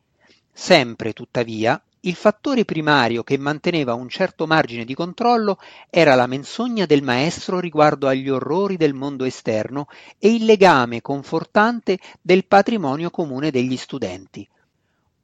Sempre, 0.52 1.14
tuttavia, 1.14 1.82
il 2.04 2.14
fattore 2.14 2.64
primario 2.64 3.22
che 3.22 3.36
manteneva 3.36 3.92
un 3.92 4.08
certo 4.08 4.46
margine 4.46 4.86
di 4.86 4.94
controllo 4.94 5.58
era 5.90 6.14
la 6.14 6.26
menzogna 6.26 6.86
del 6.86 7.02
maestro 7.02 7.60
riguardo 7.60 8.08
agli 8.08 8.30
orrori 8.30 8.78
del 8.78 8.94
mondo 8.94 9.24
esterno 9.24 9.86
e 10.18 10.32
il 10.32 10.46
legame 10.46 11.02
confortante 11.02 11.98
del 12.22 12.46
patrimonio 12.46 13.10
comune 13.10 13.50
degli 13.50 13.76
studenti. 13.76 14.48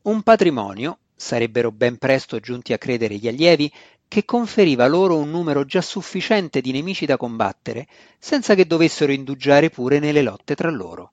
Un 0.02 0.22
patrimonio, 0.22 0.98
sarebbero 1.14 1.72
ben 1.72 1.96
presto 1.96 2.40
giunti 2.40 2.74
a 2.74 2.78
credere 2.78 3.16
gli 3.16 3.26
allievi, 3.26 3.72
che 4.06 4.26
conferiva 4.26 4.86
loro 4.86 5.16
un 5.16 5.30
numero 5.30 5.64
già 5.64 5.80
sufficiente 5.80 6.60
di 6.60 6.72
nemici 6.72 7.06
da 7.06 7.16
combattere, 7.16 7.86
senza 8.18 8.54
che 8.54 8.66
dovessero 8.66 9.12
indugiare 9.12 9.70
pure 9.70 9.98
nelle 9.98 10.22
lotte 10.22 10.54
tra 10.54 10.70
loro. 10.70 11.12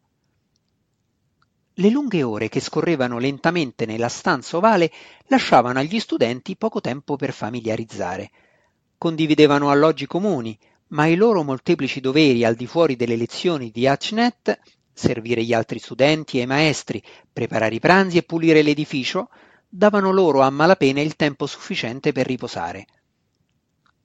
Le 1.78 1.90
lunghe 1.90 2.22
ore 2.22 2.50
che 2.50 2.60
scorrevano 2.60 3.18
lentamente 3.18 3.88
nella 3.88 4.08
stanza 4.08 4.58
ovale 4.58 4.92
lasciavano 5.28 5.80
agli 5.80 6.00
studenti 6.00 6.56
poco 6.56 6.82
tempo 6.82 7.16
per 7.16 7.34
familiarizzare. 7.34 8.30
Condividevano 8.96 9.72
alloggi 9.72 10.06
comuni, 10.06 10.58
ma 10.90 11.08
i 11.08 11.16
loro 11.16 11.42
molteplici 11.42 12.00
doveri 12.00 12.46
al 12.46 12.54
di 12.54 12.68
fuori 12.68 12.96
delle 12.96 13.16
lezioni 13.16 13.72
di 13.72 13.88
Hachnet, 13.88 14.60
servire 14.94 15.44
gli 15.44 15.52
altri 15.52 15.80
studenti 15.80 16.38
e 16.38 16.44
i 16.44 16.46
maestri, 16.46 17.02
preparare 17.32 17.74
i 17.74 17.80
pranzi 17.80 18.18
e 18.18 18.24
pulire 18.24 18.62
l'edificio, 18.62 19.30
davano 19.68 20.12
loro 20.12 20.42
a 20.42 20.52
malapena 20.52 21.02
il 21.02 21.16
tempo 21.16 21.48
sufficiente 21.48 22.12
per 22.12 22.28
riposare. 22.28 22.86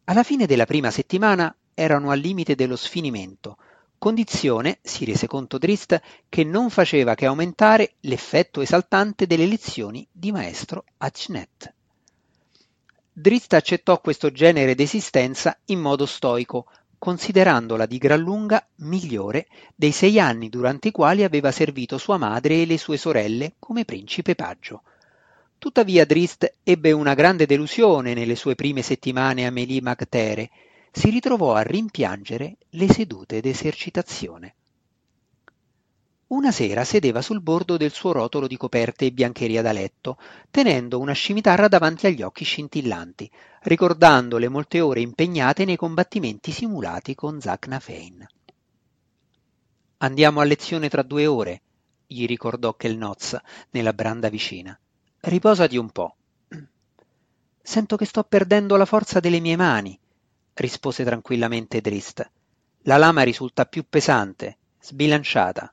Alla 0.04 0.22
fine 0.22 0.46
della 0.46 0.64
prima 0.64 0.90
settimana 0.90 1.54
erano 1.74 2.10
al 2.10 2.18
limite 2.18 2.54
dello 2.54 2.76
sfinimento, 2.76 3.58
condizione, 3.98 4.78
si 4.82 5.04
rese 5.04 5.26
conto 5.26 5.58
Drist, 5.58 6.00
che 6.28 6.44
non 6.44 6.70
faceva 6.70 7.14
che 7.14 7.26
aumentare 7.26 7.94
l'effetto 8.00 8.60
esaltante 8.60 9.26
delle 9.26 9.46
lezioni 9.46 10.06
di 10.10 10.32
maestro 10.32 10.84
Hachnet. 10.98 11.74
Drist 13.12 13.52
accettò 13.54 14.00
questo 14.00 14.30
genere 14.30 14.74
d'esistenza 14.74 15.58
in 15.66 15.80
modo 15.80 16.06
stoico, 16.06 16.66
considerandola 16.98 17.86
di 17.86 17.98
gran 17.98 18.20
lunga 18.20 18.64
migliore 18.76 19.46
dei 19.74 19.92
sei 19.92 20.18
anni 20.18 20.48
durante 20.48 20.88
i 20.88 20.92
quali 20.92 21.24
aveva 21.24 21.50
servito 21.50 21.98
sua 21.98 22.16
madre 22.16 22.62
e 22.62 22.66
le 22.66 22.78
sue 22.78 22.96
sorelle 22.96 23.54
come 23.58 23.84
principe 23.84 24.34
paggio. 24.34 24.82
Tuttavia 25.58 26.04
Drist 26.04 26.54
ebbe 26.62 26.92
una 26.92 27.14
grande 27.14 27.44
delusione 27.44 28.14
nelle 28.14 28.36
sue 28.36 28.54
prime 28.54 28.82
settimane 28.82 29.46
a 29.46 29.50
Melie 29.50 29.80
Magtere, 29.80 30.50
si 30.98 31.10
ritrovò 31.10 31.54
a 31.54 31.62
rimpiangere 31.62 32.56
le 32.70 32.92
sedute 32.92 33.40
d'esercitazione. 33.40 34.54
Una 36.26 36.50
sera 36.50 36.82
sedeva 36.82 37.22
sul 37.22 37.40
bordo 37.40 37.76
del 37.76 37.92
suo 37.92 38.10
rotolo 38.10 38.48
di 38.48 38.56
coperte 38.56 39.06
e 39.06 39.12
biancheria 39.12 39.62
da 39.62 39.70
letto, 39.70 40.18
tenendo 40.50 40.98
una 40.98 41.12
scimitarra 41.12 41.68
davanti 41.68 42.08
agli 42.08 42.22
occhi 42.22 42.42
scintillanti, 42.42 43.30
ricordando 43.62 44.38
le 44.38 44.48
molte 44.48 44.80
ore 44.80 45.00
impegnate 45.00 45.64
nei 45.64 45.76
combattimenti 45.76 46.50
simulati 46.50 47.14
con 47.14 47.40
Zacna 47.40 47.78
Fein. 47.78 48.26
Andiamo 49.98 50.40
a 50.40 50.44
lezione 50.44 50.88
tra 50.88 51.02
due 51.02 51.26
ore, 51.26 51.62
gli 52.08 52.26
ricordò 52.26 52.74
Kelnoz 52.74 53.38
nella 53.70 53.92
branda 53.92 54.28
vicina. 54.28 54.76
Riposati 55.20 55.76
un 55.76 55.90
po'. 55.90 56.16
Sento 57.62 57.96
che 57.96 58.04
sto 58.04 58.24
perdendo 58.24 58.74
la 58.74 58.84
forza 58.84 59.20
delle 59.20 59.38
mie 59.38 59.54
mani, 59.54 59.96
rispose 60.58 61.04
tranquillamente 61.04 61.80
Drist. 61.80 62.30
La 62.82 62.96
lama 62.96 63.22
risulta 63.22 63.64
più 63.64 63.84
pesante, 63.88 64.58
sbilanciata. 64.80 65.72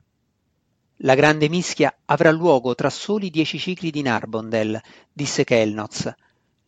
La 1.00 1.14
grande 1.14 1.48
mischia 1.48 1.94
avrà 2.06 2.30
luogo 2.30 2.74
tra 2.74 2.90
soli 2.90 3.30
dieci 3.30 3.58
cicli 3.58 3.90
di 3.90 4.02
Narbondel, 4.02 4.80
disse 5.12 5.44
Kelnoz. 5.44 6.12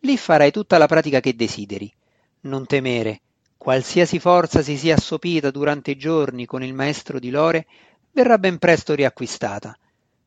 Lì 0.00 0.16
farai 0.16 0.50
tutta 0.50 0.78
la 0.78 0.86
pratica 0.86 1.20
che 1.20 1.34
desideri. 1.34 1.92
Non 2.40 2.66
temere, 2.66 3.22
qualsiasi 3.56 4.18
forza 4.18 4.62
si 4.62 4.76
sia 4.76 4.96
assopita 4.96 5.50
durante 5.50 5.92
i 5.92 5.96
giorni 5.96 6.46
con 6.46 6.62
il 6.62 6.74
maestro 6.74 7.18
di 7.18 7.30
Lore 7.30 7.66
verrà 8.12 8.38
ben 8.38 8.58
presto 8.58 8.94
riacquistata. 8.94 9.76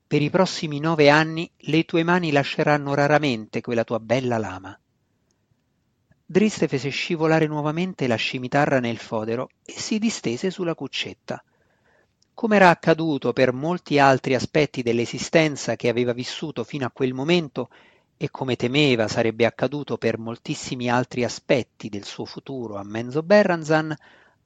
Per 0.07 0.21
i 0.21 0.29
prossimi 0.29 0.79
nove 0.79 1.09
anni 1.09 1.49
le 1.57 1.83
tue 1.85 2.03
mani 2.03 2.31
lasceranno 2.31 2.93
raramente 2.93 3.61
quella 3.61 3.83
tua 3.83 3.99
bella 3.99 4.37
lama. 4.37 4.77
Driste 6.31 6.69
fece 6.69 6.87
scivolare 6.87 7.45
nuovamente 7.45 8.07
la 8.07 8.15
scimitarra 8.15 8.79
nel 8.79 8.99
fodero 8.99 9.49
e 9.65 9.73
si 9.73 9.99
distese 9.99 10.49
sulla 10.49 10.75
cuccetta. 10.75 11.43
Come 12.33 12.55
era 12.55 12.69
accaduto 12.69 13.33
per 13.33 13.51
molti 13.51 13.99
altri 13.99 14.33
aspetti 14.33 14.81
dell'esistenza 14.81 15.75
che 15.75 15.89
aveva 15.89 16.13
vissuto 16.13 16.63
fino 16.63 16.85
a 16.85 16.91
quel 16.91 17.13
momento, 17.13 17.69
e 18.15 18.29
come 18.29 18.55
temeva 18.55 19.09
sarebbe 19.09 19.43
accaduto 19.45 19.97
per 19.97 20.19
moltissimi 20.19 20.89
altri 20.89 21.25
aspetti 21.25 21.89
del 21.89 22.05
suo 22.05 22.23
futuro 22.23 22.77
a 22.77 22.83
Menzo 22.85 23.23
Berranzan, 23.23 23.93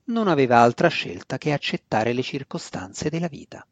non 0.06 0.28
aveva 0.28 0.62
altra 0.62 0.88
scelta 0.88 1.38
che 1.38 1.54
accettare 1.54 2.14
le 2.14 2.24
circostanze 2.24 3.12
della 3.12 3.28
vita. 3.28 3.64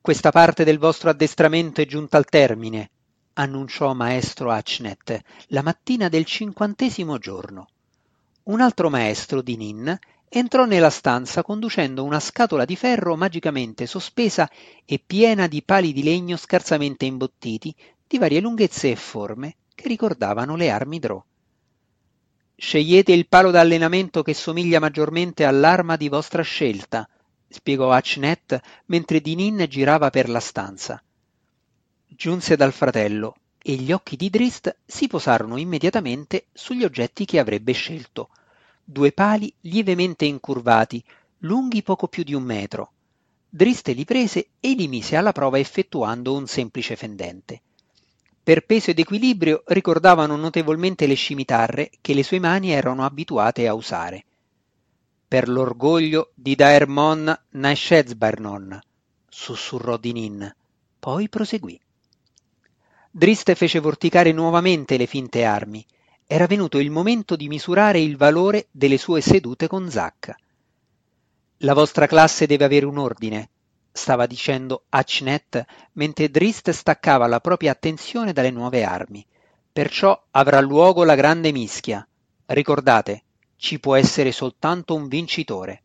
Questa 0.00 0.30
parte 0.30 0.62
del 0.62 0.78
vostro 0.78 1.10
addestramento 1.10 1.80
è 1.80 1.84
giunta 1.84 2.16
al 2.16 2.26
termine, 2.26 2.90
annunciò 3.34 3.94
maestro 3.94 4.50
Hachnet 4.50 5.20
la 5.48 5.62
mattina 5.62 6.08
del 6.08 6.24
cinquantesimo 6.24 7.18
giorno. 7.18 7.68
Un 8.44 8.60
altro 8.60 8.90
maestro 8.90 9.40
di 9.40 9.56
Nin 9.56 9.98
entrò 10.28 10.64
nella 10.64 10.90
stanza 10.90 11.42
conducendo 11.42 12.04
una 12.04 12.18
scatola 12.18 12.64
di 12.64 12.76
ferro 12.76 13.16
magicamente 13.16 13.86
sospesa 13.86 14.50
e 14.84 15.02
piena 15.04 15.46
di 15.46 15.62
pali 15.62 15.92
di 15.92 16.02
legno 16.02 16.36
scarsamente 16.36 17.04
imbottiti 17.04 17.74
di 18.06 18.18
varie 18.18 18.40
lunghezze 18.40 18.90
e 18.90 18.96
forme 18.96 19.56
che 19.74 19.88
ricordavano 19.88 20.56
le 20.56 20.70
armi 20.70 20.98
Drò. 20.98 21.22
Scegliete 22.56 23.12
il 23.12 23.28
palo 23.28 23.50
d'allenamento 23.50 24.22
che 24.22 24.34
somiglia 24.34 24.78
maggiormente 24.78 25.44
all'arma 25.44 25.96
di 25.96 26.08
vostra 26.08 26.42
scelta, 26.42 27.08
spiegò 27.48 27.90
Hachnet 27.90 28.60
mentre 28.86 29.20
Dinin 29.20 29.66
girava 29.68 30.10
per 30.10 30.28
la 30.28 30.40
stanza. 30.40 31.02
Giunse 32.14 32.56
dal 32.56 32.72
fratello 32.72 33.36
e 33.62 33.74
gli 33.74 33.90
occhi 33.90 34.16
di 34.16 34.28
Drist 34.28 34.76
si 34.84 35.06
posarono 35.06 35.56
immediatamente 35.56 36.46
sugli 36.52 36.84
oggetti 36.84 37.24
che 37.24 37.38
avrebbe 37.38 37.72
scelto. 37.72 38.28
Due 38.84 39.12
pali 39.12 39.52
lievemente 39.62 40.26
incurvati, 40.26 41.02
lunghi 41.38 41.82
poco 41.82 42.08
più 42.08 42.22
di 42.22 42.34
un 42.34 42.42
metro. 42.42 42.92
Drist 43.48 43.88
li 43.88 44.04
prese 44.04 44.48
e 44.60 44.74
li 44.74 44.88
mise 44.88 45.16
alla 45.16 45.32
prova 45.32 45.58
effettuando 45.58 46.34
un 46.34 46.46
semplice 46.46 46.96
fendente. 46.96 47.62
Per 48.42 48.66
peso 48.66 48.90
ed 48.90 48.98
equilibrio 48.98 49.62
ricordavano 49.66 50.36
notevolmente 50.36 51.06
le 51.06 51.14
scimitarre 51.14 51.90
che 52.00 52.12
le 52.12 52.22
sue 52.22 52.40
mani 52.40 52.72
erano 52.72 53.04
abituate 53.04 53.66
a 53.66 53.74
usare. 53.74 54.24
Per 55.26 55.48
l'orgoglio 55.48 56.32
di 56.34 56.54
Daermon 56.54 57.44
Naeshezbarnon, 57.50 58.78
sussurrò 59.28 59.96
Dinin, 59.96 60.54
poi 60.98 61.28
proseguì. 61.28 61.80
Drist 63.14 63.52
fece 63.52 63.78
vorticare 63.78 64.32
nuovamente 64.32 64.96
le 64.96 65.04
finte 65.04 65.44
armi. 65.44 65.84
Era 66.26 66.46
venuto 66.46 66.78
il 66.78 66.90
momento 66.90 67.36
di 67.36 67.46
misurare 67.46 68.00
il 68.00 68.16
valore 68.16 68.68
delle 68.70 68.96
sue 68.96 69.20
sedute 69.20 69.68
con 69.68 69.90
Zack. 69.90 70.34
La 71.58 71.74
vostra 71.74 72.06
classe 72.06 72.46
deve 72.46 72.64
avere 72.64 72.86
un 72.86 72.96
ordine, 72.96 73.50
stava 73.92 74.24
dicendo 74.24 74.84
Hachnet 74.88 75.62
mentre 75.92 76.30
Drist 76.30 76.70
staccava 76.70 77.26
la 77.26 77.40
propria 77.40 77.72
attenzione 77.72 78.32
dalle 78.32 78.50
nuove 78.50 78.82
armi. 78.82 79.24
Perciò 79.70 80.18
avrà 80.30 80.60
luogo 80.60 81.04
la 81.04 81.14
grande 81.14 81.52
mischia. 81.52 82.08
Ricordate, 82.46 83.24
ci 83.56 83.78
può 83.78 83.94
essere 83.94 84.32
soltanto 84.32 84.94
un 84.94 85.06
vincitore. 85.08 85.82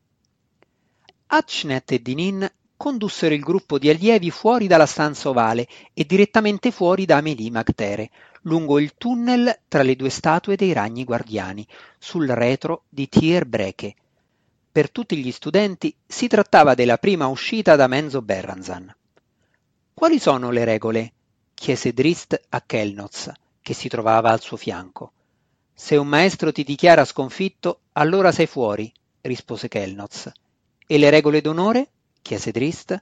Hachnet 1.27 1.91
e 1.91 2.01
Dinin 2.01 2.49
condussero 2.77 3.33
il 3.33 3.41
gruppo 3.41 3.79
di 3.79 3.89
allievi 3.89 4.29
fuori 4.29 4.67
dalla 4.67 4.85
stanza 4.85 5.29
ovale 5.29 5.67
e 5.93 6.05
direttamente 6.05 6.71
fuori 6.71 7.05
da 7.05 7.17
Amélie 7.17 7.49
Mactere, 7.49 8.11
lungo 8.43 8.79
il 8.79 8.93
tunnel 8.95 9.59
tra 9.67 9.81
le 9.81 9.95
due 9.95 10.09
statue 10.09 10.55
dei 10.55 10.71
ragni 10.71 11.03
guardiani, 11.03 11.67
sul 11.97 12.27
retro 12.27 12.83
di 12.87 13.09
Thier 13.09 13.45
Breche. 13.45 13.95
Per 14.71 14.91
tutti 14.91 15.17
gli 15.17 15.31
studenti 15.31 15.93
si 16.05 16.27
trattava 16.27 16.75
della 16.75 16.97
prima 16.97 17.25
uscita 17.27 17.75
da 17.75 17.87
Menzo 17.87 18.21
Berranzan. 18.21 18.95
Quali 19.93 20.19
sono 20.19 20.51
le 20.51 20.63
regole? 20.63 21.11
chiese 21.55 21.91
Drist 21.91 22.39
a 22.49 22.61
Kelnoz, 22.61 23.31
che 23.59 23.73
si 23.73 23.89
trovava 23.89 24.29
al 24.29 24.39
suo 24.39 24.55
fianco. 24.55 25.11
Se 25.73 25.95
un 25.95 26.07
maestro 26.07 26.51
ti 26.51 26.63
dichiara 26.63 27.03
sconfitto, 27.03 27.79
allora 27.93 28.31
sei 28.31 28.45
fuori, 28.45 28.91
rispose 29.21 29.67
Kelnoz. 29.67 30.31
E 30.85 30.97
le 30.99 31.09
regole 31.09 31.41
d'onore? 31.41 31.89
Chiese 32.27 32.51
Drist. 32.51 33.01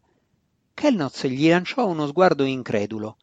Kelnoz 0.76 1.26
gli 1.26 1.50
lanciò 1.50 1.88
uno 1.88 2.06
sguardo 2.06 2.44
incredulo. 2.44 3.18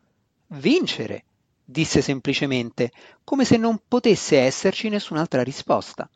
Vincere, 0.49 1.25
disse 1.65 2.03
semplicemente, 2.03 2.91
come 3.23 3.45
se 3.45 3.57
non 3.57 3.81
potesse 3.87 4.39
esserci 4.39 4.89
nessun'altra 4.89 5.45
risposta. 5.45 6.11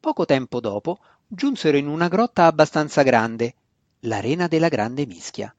Poco 0.00 0.24
tempo 0.24 0.58
dopo 0.60 1.00
giunsero 1.26 1.76
in 1.76 1.86
una 1.86 2.08
grotta 2.08 2.46
abbastanza 2.46 3.02
grande, 3.02 3.56
l'arena 4.00 4.46
della 4.46 4.68
grande 4.68 5.04
mischia. 5.04 5.54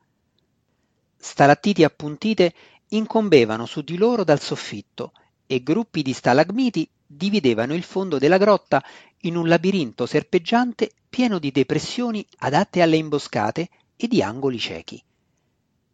Stalattiti 1.16 1.84
appuntite 1.84 2.56
incombevano 2.88 3.68
su 3.68 3.82
di 3.82 3.96
loro 3.96 4.24
dal 4.24 4.40
soffitto 4.40 5.12
e 5.46 5.62
gruppi 5.62 6.02
di 6.02 6.14
stalagmiti 6.14 6.90
dividevano 7.06 7.76
il 7.76 7.84
fondo 7.84 8.18
della 8.18 8.38
grotta 8.38 8.84
in 9.20 9.36
un 9.36 9.48
labirinto 9.48 10.08
serpeggiante 10.08 10.94
pieno 11.10 11.40
di 11.40 11.52
depressioni 11.52 12.26
adatte 12.38 12.82
alle 12.82 12.96
imboscate 12.96 13.70
e 13.96 14.08
di 14.08 14.22
angoli 14.22 14.60
ciechi. 14.60 15.04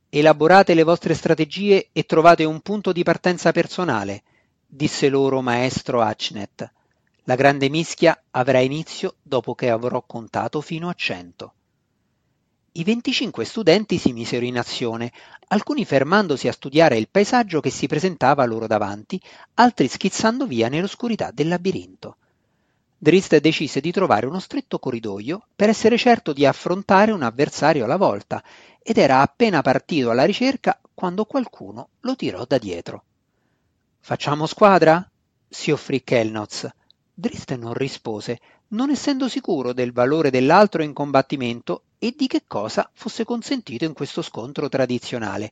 Elaborate 0.09 0.73
le 0.73 0.83
vostre 0.83 1.13
strategie 1.13 1.89
e 1.91 2.03
trovate 2.03 2.43
un 2.43 2.61
punto 2.61 2.91
di 2.91 3.03
partenza 3.03 3.51
personale, 3.51 4.23
disse 4.65 5.09
loro 5.09 5.41
maestro 5.41 6.01
Hachnet. 6.01 6.71
La 7.23 7.35
grande 7.35 7.69
mischia 7.69 8.23
avrà 8.31 8.59
inizio 8.59 9.15
dopo 9.21 9.55
che 9.55 9.69
avrò 9.69 10.03
contato 10.05 10.61
fino 10.61 10.89
a 10.89 10.93
cento. 10.93 11.53
I 12.73 12.83
25 12.83 13.45
studenti 13.45 13.97
si 13.97 14.11
misero 14.11 14.45
in 14.45 14.57
azione, 14.57 15.11
alcuni 15.47 15.85
fermandosi 15.85 16.49
a 16.49 16.51
studiare 16.51 16.97
il 16.97 17.07
paesaggio 17.09 17.61
che 17.61 17.69
si 17.69 17.87
presentava 17.87 18.45
loro 18.45 18.67
davanti, 18.67 19.19
altri 19.55 19.87
schizzando 19.87 20.45
via 20.45 20.67
nell'oscurità 20.67 21.31
del 21.31 21.47
labirinto. 21.47 22.17
Drist 22.97 23.37
decise 23.37 23.81
di 23.81 23.91
trovare 23.91 24.25
uno 24.25 24.39
stretto 24.39 24.79
corridoio 24.79 25.47
per 25.55 25.69
essere 25.69 25.97
certo 25.97 26.33
di 26.33 26.45
affrontare 26.45 27.11
un 27.11 27.23
avversario 27.23 27.83
alla 27.83 27.97
volta 27.97 28.43
ed 28.81 28.97
era 28.97 29.21
appena 29.21 29.61
partito 29.61 30.09
alla 30.11 30.25
ricerca 30.25 30.79
quando 30.93 31.25
qualcuno 31.25 31.89
lo 32.01 32.15
tirò 32.15 32.45
da 32.45 32.57
dietro. 32.57 33.03
Facciamo 33.99 34.45
squadra? 34.45 35.07
si 35.47 35.71
offrì 35.71 36.03
Kelnoz. 36.03 36.67
Drist 37.13 37.53
non 37.55 37.73
rispose, 37.73 38.39
non 38.69 38.89
essendo 38.89 39.27
sicuro 39.29 39.73
del 39.73 39.91
valore 39.91 40.29
dell'altro 40.29 40.83
in 40.83 40.93
combattimento 40.93 41.83
e 41.97 42.13
di 42.15 42.27
che 42.27 42.43
cosa 42.47 42.89
fosse 42.93 43.23
consentito 43.23 43.85
in 43.85 43.93
questo 43.93 44.21
scontro 44.21 44.69
tradizionale. 44.69 45.51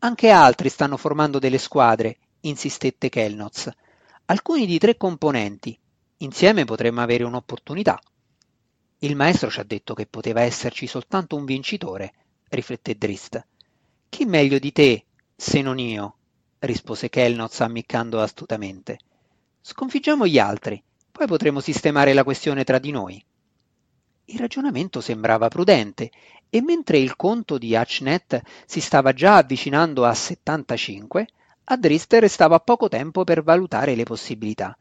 Anche 0.00 0.30
altri 0.30 0.68
stanno 0.68 0.96
formando 0.96 1.38
delle 1.38 1.58
squadre, 1.58 2.18
insistette 2.40 3.08
Kelnoz. 3.08 3.70
Alcuni 4.26 4.66
di 4.66 4.78
tre 4.78 4.96
componenti. 4.96 5.78
Insieme 6.20 6.64
potremmo 6.64 7.00
avere 7.00 7.22
un'opportunità. 7.22 8.00
Il 8.98 9.14
maestro 9.14 9.50
ci 9.50 9.60
ha 9.60 9.62
detto 9.62 9.94
che 9.94 10.06
poteva 10.06 10.40
esserci 10.40 10.88
soltanto 10.88 11.36
un 11.36 11.44
vincitore, 11.44 12.12
rifletté 12.48 12.96
Drist. 12.96 13.46
Chi 14.08 14.24
meglio 14.24 14.58
di 14.58 14.72
te, 14.72 15.04
se 15.36 15.62
non 15.62 15.78
io? 15.78 16.16
rispose 16.58 17.08
Kelnoz 17.08 17.60
ammiccando 17.60 18.20
astutamente. 18.20 18.98
Sconfiggiamo 19.60 20.26
gli 20.26 20.40
altri, 20.40 20.82
poi 21.12 21.28
potremo 21.28 21.60
sistemare 21.60 22.12
la 22.14 22.24
questione 22.24 22.64
tra 22.64 22.80
di 22.80 22.90
noi. 22.90 23.24
Il 24.24 24.40
ragionamento 24.40 25.00
sembrava 25.00 25.46
prudente 25.46 26.10
e 26.50 26.60
mentre 26.60 26.98
il 26.98 27.14
conto 27.14 27.58
di 27.58 27.76
Hachnet 27.76 28.42
si 28.66 28.80
stava 28.80 29.12
già 29.12 29.36
avvicinando 29.36 30.04
a 30.04 30.14
75, 30.14 31.28
a 31.62 31.76
Drist 31.76 32.12
restava 32.14 32.58
poco 32.58 32.88
tempo 32.88 33.22
per 33.22 33.44
valutare 33.44 33.94
le 33.94 34.02
possibilità. 34.02 34.76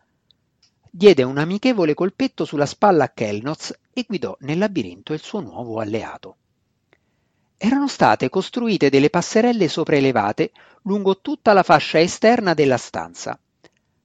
Diede 0.89 1.23
un 1.23 1.37
amichevole 1.37 1.93
colpetto 1.93 2.45
sulla 2.45 2.65
spalla 2.65 3.05
a 3.05 3.09
Kelnoz 3.09 3.73
e 3.93 4.05
guidò 4.07 4.35
nel 4.41 4.57
labirinto 4.57 5.13
il 5.13 5.21
suo 5.21 5.39
nuovo 5.39 5.79
alleato. 5.79 6.35
Erano 7.57 7.87
state 7.87 8.29
costruite 8.29 8.89
delle 8.89 9.09
passerelle 9.09 9.67
sopraelevate 9.67 10.51
lungo 10.83 11.19
tutta 11.19 11.53
la 11.53 11.63
fascia 11.63 11.99
esterna 11.99 12.53
della 12.53 12.77
stanza. 12.77 13.39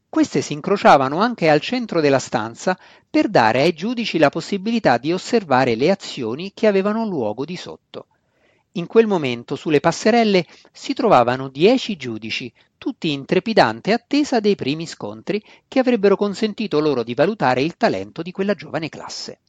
Queste 0.08 0.42
si 0.42 0.52
incrociavano 0.52 1.20
anche 1.20 1.48
al 1.48 1.60
centro 1.60 2.00
della 2.00 2.18
stanza 2.18 2.78
per 3.08 3.28
dare 3.28 3.62
ai 3.62 3.72
giudici 3.72 4.18
la 4.18 4.28
possibilità 4.28 4.98
di 4.98 5.12
osservare 5.12 5.74
le 5.74 5.90
azioni 5.90 6.52
che 6.54 6.66
avevano 6.66 7.06
luogo 7.06 7.44
di 7.44 7.56
sotto. 7.56 8.06
In 8.72 8.86
quel 8.86 9.06
momento 9.06 9.54
sulle 9.54 9.80
passerelle 9.80 10.46
si 10.72 10.94
trovavano 10.94 11.48
dieci 11.48 11.96
giudici, 11.96 12.50
tutti 12.78 13.12
in 13.12 13.26
trepidante 13.26 13.92
attesa 13.92 14.40
dei 14.40 14.54
primi 14.54 14.86
scontri 14.86 15.44
che 15.68 15.78
avrebbero 15.78 16.16
consentito 16.16 16.80
loro 16.80 17.02
di 17.02 17.14
valutare 17.14 17.62
il 17.62 17.76
talento 17.76 18.22
di 18.22 18.30
quella 18.30 18.54
giovane 18.54 18.88
classe. 18.88 19.40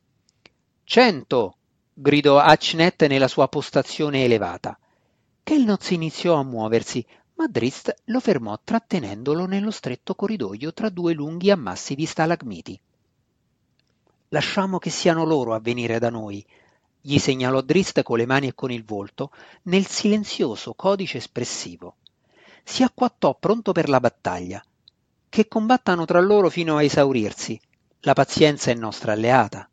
Cento! 0.83 1.55
gridò 1.93 2.37
Hachnet 2.37 3.05
nella 3.05 3.29
sua 3.29 3.47
postazione 3.47 4.25
elevata. 4.25 4.77
Kelnoz 5.41 5.91
iniziò 5.91 6.35
a 6.35 6.43
muoversi, 6.43 7.05
ma 7.35 7.47
Drist 7.47 7.93
lo 8.05 8.19
fermò 8.19 8.59
trattenendolo 8.61 9.45
nello 9.45 9.71
stretto 9.71 10.15
corridoio 10.15 10.73
tra 10.73 10.89
due 10.89 11.13
lunghi 11.13 11.49
ammassi 11.49 11.95
di 11.95 12.05
stalagmiti. 12.05 12.79
Lasciamo 14.29 14.79
che 14.79 14.89
siano 14.89 15.23
loro 15.23 15.53
a 15.53 15.59
venire 15.59 15.97
da 15.99 16.09
noi, 16.09 16.45
gli 17.05 17.19
segnalò 17.19 17.59
Drist 17.59 18.01
con 18.01 18.17
le 18.17 18.25
mani 18.25 18.47
e 18.47 18.55
con 18.55 18.71
il 18.71 18.85
volto, 18.85 19.31
nel 19.63 19.85
silenzioso 19.85 20.73
codice 20.73 21.17
espressivo. 21.17 21.97
Si 22.63 22.81
acquattò 22.81 23.35
pronto 23.37 23.73
per 23.73 23.89
la 23.89 23.99
battaglia. 23.99 24.63
Che 25.27 25.47
combattano 25.49 26.05
tra 26.05 26.21
loro 26.21 26.49
fino 26.49 26.77
a 26.77 26.83
esaurirsi. 26.83 27.59
La 28.01 28.13
pazienza 28.13 28.71
è 28.71 28.73
nostra 28.75 29.11
alleata. 29.11 29.69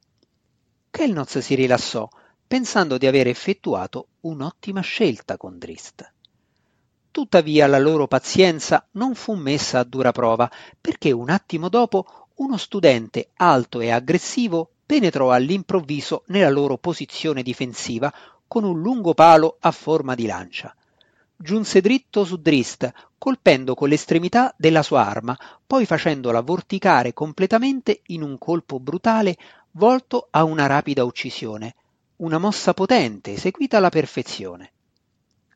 Kelnoz 0.91 1.39
si 1.39 1.55
rilassò, 1.55 2.09
pensando 2.49 2.99
di 2.99 3.07
aver 3.07 3.29
effettuato 3.29 4.09
un'ottima 4.23 4.81
scelta 4.81 5.37
con 5.37 5.57
Drist. 5.57 6.13
Tuttavia 7.13 7.69
la 7.69 7.79
loro 7.79 8.09
pazienza 8.09 8.85
non 8.93 9.15
fu 9.15 9.35
messa 9.35 9.79
a 9.79 9.85
dura 9.85 10.11
prova, 10.11 10.51
perché 10.81 11.13
un 11.13 11.31
attimo 11.31 11.69
dopo 11.69 12.27
uno 12.35 12.57
studente 12.57 13.29
alto 13.37 13.79
e 13.79 13.91
aggressivo 13.91 14.71
penetrò 14.91 15.31
all'improvviso 15.31 16.25
nella 16.27 16.51
loro 16.51 16.77
posizione 16.77 17.45
difensiva 17.45 18.13
con 18.49 18.65
un 18.65 18.81
lungo 18.81 19.15
palo 19.15 19.57
a 19.61 19.71
forma 19.71 20.17
di 20.17 20.27
lancia. 20.27 20.75
Giunse 21.37 21.81
dritto 21.81 22.25
su 22.25 22.39
Drist, 22.39 22.93
colpendo 23.17 23.77
con 23.77 23.89
l'estremità 23.89 24.53
della 24.57 24.83
sua 24.83 25.07
arma, 25.07 25.39
poi 25.65 25.87
facendola 25.87 26.41
vorticare 26.41 27.13
completamente 27.13 28.01
in 28.07 28.23
un 28.23 28.37
colpo 28.37 28.81
brutale 28.81 29.37
volto 29.71 30.27
a 30.29 30.43
una 30.43 30.67
rapida 30.67 31.05
uccisione, 31.05 31.77
una 32.17 32.39
mossa 32.39 32.75
potente 32.75 33.35
eseguita 33.35 33.77
alla 33.77 33.91
perfezione. 33.91 34.73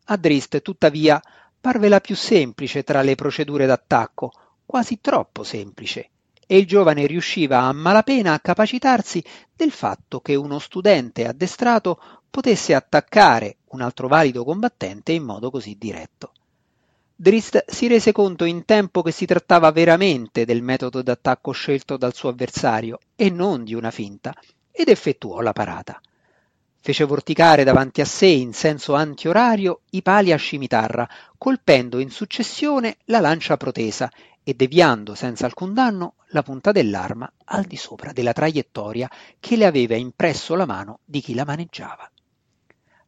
A 0.05 0.16
Drist, 0.16 0.62
tuttavia, 0.62 1.20
parve 1.61 1.88
la 1.88 1.99
più 1.99 2.14
semplice 2.14 2.85
tra 2.85 3.03
le 3.03 3.16
procedure 3.16 3.66
d'attacco, 3.66 4.33
quasi 4.64 5.01
troppo 5.01 5.42
semplice, 5.42 6.11
e 6.46 6.57
il 6.59 6.66
giovane 6.66 7.07
riusciva 7.07 7.62
a 7.62 7.72
malapena 7.72 8.33
a 8.33 8.40
capacitarsi 8.40 9.22
del 9.54 9.70
fatto 9.70 10.20
che 10.20 10.35
uno 10.35 10.59
studente 10.59 11.26
addestrato 11.26 12.00
potesse 12.30 12.74
attaccare 12.74 13.59
un 13.68 13.80
altro 13.80 14.09
valido 14.09 14.44
combattente 14.44 15.12
in 15.12 15.22
modo 15.22 15.50
così 15.50 15.76
diretto. 15.78 16.33
Drist 17.16 17.64
si 17.70 17.87
rese 17.87 18.11
conto 18.11 18.44
in 18.44 18.64
tempo 18.64 19.00
che 19.00 19.12
si 19.12 19.24
trattava 19.24 19.70
veramente 19.70 20.44
del 20.44 20.62
metodo 20.62 21.00
d'attacco 21.00 21.52
scelto 21.52 21.96
dal 21.96 22.12
suo 22.12 22.30
avversario 22.30 22.98
e 23.14 23.30
non 23.30 23.62
di 23.62 23.72
una 23.74 23.92
finta, 23.92 24.35
ed 24.72 24.88
effettuò 24.88 25.40
la 25.40 25.52
parata. 25.52 26.00
Fece 26.80 27.04
vorticare 27.04 27.62
davanti 27.62 28.00
a 28.00 28.04
sé 28.04 28.26
in 28.26 28.52
senso 28.52 28.94
antiorario 28.94 29.83
i 29.90 30.02
pali 30.02 30.33
a 30.33 30.37
scimitarra, 30.37 31.09
colpendo 31.38 32.00
in 32.00 32.11
successione 32.11 32.96
la 33.04 33.20
lancia 33.20 33.57
protesa 33.57 34.11
e 34.44 34.54
deviando 34.54 35.14
senza 35.14 35.46
alcun 35.46 35.72
danno 35.72 36.16
la 36.28 36.42
punta 36.42 36.70
dell'arma 36.70 37.33
al 37.46 37.64
di 37.64 37.76
sopra 37.76 38.12
della 38.12 38.35
traiettoria 38.35 39.11
che 39.40 39.57
le 39.57 39.64
aveva 39.64 39.96
impresso 39.96 40.54
la 40.54 40.66
mano 40.66 41.00
di 41.04 41.20
chi 41.20 41.35
la 41.35 41.46
maneggiava. 41.46 42.09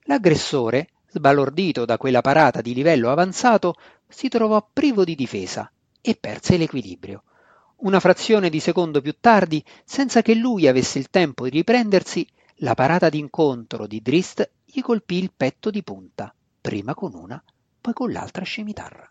L'aggressore, 0.04 0.88
sbalordito 1.08 1.84
da 1.84 1.98
quella 1.98 2.22
parata 2.22 2.62
di 2.62 2.72
livello 2.72 3.10
avanzato, 3.10 3.74
si 4.08 4.28
trovò 4.28 4.66
privo 4.72 5.04
di 5.04 5.14
difesa 5.14 5.70
e 6.00 6.16
perse 6.16 6.56
l'equilibrio. 6.56 7.24
Una 7.78 8.00
frazione 8.00 8.48
di 8.48 8.60
secondo 8.60 9.02
più 9.02 9.16
tardi, 9.20 9.62
senza 9.84 10.22
che 10.22 10.34
lui 10.34 10.66
avesse 10.66 10.98
il 10.98 11.10
tempo 11.10 11.44
di 11.44 11.50
riprendersi, 11.50 12.26
la 12.60 12.74
parata 12.74 13.10
d'incontro 13.10 13.86
di 13.86 14.00
Drist 14.00 14.50
gli 14.64 14.80
colpì 14.80 15.16
il 15.16 15.32
petto 15.36 15.70
di 15.70 15.82
punta, 15.82 16.34
prima 16.60 16.94
con 16.94 17.14
una, 17.14 17.42
poi 17.78 17.92
con 17.92 18.10
l'altra 18.10 18.44
scimitarra. 18.44 19.06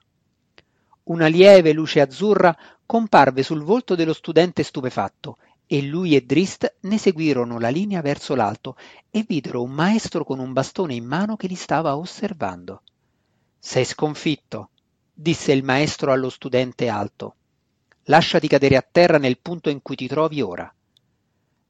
Una 1.06 1.28
lieve 1.28 1.72
luce 1.72 2.02
azzurra 2.02 2.58
comparve 2.84 3.44
sul 3.44 3.62
volto 3.62 3.94
dello 3.94 4.14
studente 4.14 4.64
stupefatto 4.64 5.38
e 5.68 5.84
lui 5.84 6.16
e 6.16 6.22
Drist 6.22 6.78
ne 6.82 6.98
seguirono 6.98 7.60
la 7.60 7.70
linea 7.70 8.02
verso 8.02 8.34
l'alto 8.34 8.76
e 9.12 9.24
videro 9.28 9.62
un 9.62 9.70
maestro 9.70 10.24
con 10.24 10.40
un 10.40 10.52
bastone 10.52 10.96
in 10.96 11.06
mano 11.06 11.36
che 11.36 11.46
li 11.46 11.54
stava 11.54 11.96
osservando. 11.96 12.82
Sei 13.60 13.86
sconfitto, 13.86 14.70
disse 15.14 15.52
il 15.52 15.64
maestro 15.64 16.12
allo 16.12 16.30
studente 16.30 16.88
alto. 16.88 17.36
Lasciati 18.06 18.48
cadere 18.48 18.76
a 18.76 18.88
terra 18.90 19.20
nel 19.20 19.38
punto 19.38 19.70
in 19.70 19.84
cui 19.84 19.96
ti 19.96 20.08
trovi 20.08 20.42
ora. 20.42 20.74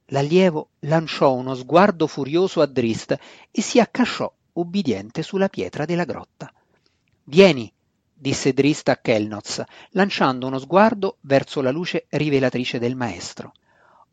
L'allievo 0.10 0.70
lanciò 0.80 1.34
uno 1.34 1.56
sguardo 1.56 2.08
furioso 2.08 2.62
a 2.62 2.68
Drist 2.68 3.18
e 3.52 3.62
si 3.62 3.82
accasciò 3.82 4.34
ubbidiente 4.54 5.24
sulla 5.24 5.50
pietra 5.50 5.84
della 5.84 6.06
grotta. 6.06 6.54
Vieni, 7.26 7.74
disse 8.18 8.54
Drist 8.54 8.88
a 8.90 8.98
Kelnoz, 8.98 9.62
lanciando 9.92 10.48
uno 10.48 10.58
sguardo 10.58 11.18
verso 11.22 11.62
la 11.62 11.72
luce 11.72 12.06
rivelatrice 12.10 12.80
del 12.80 12.96
maestro. 12.96 13.52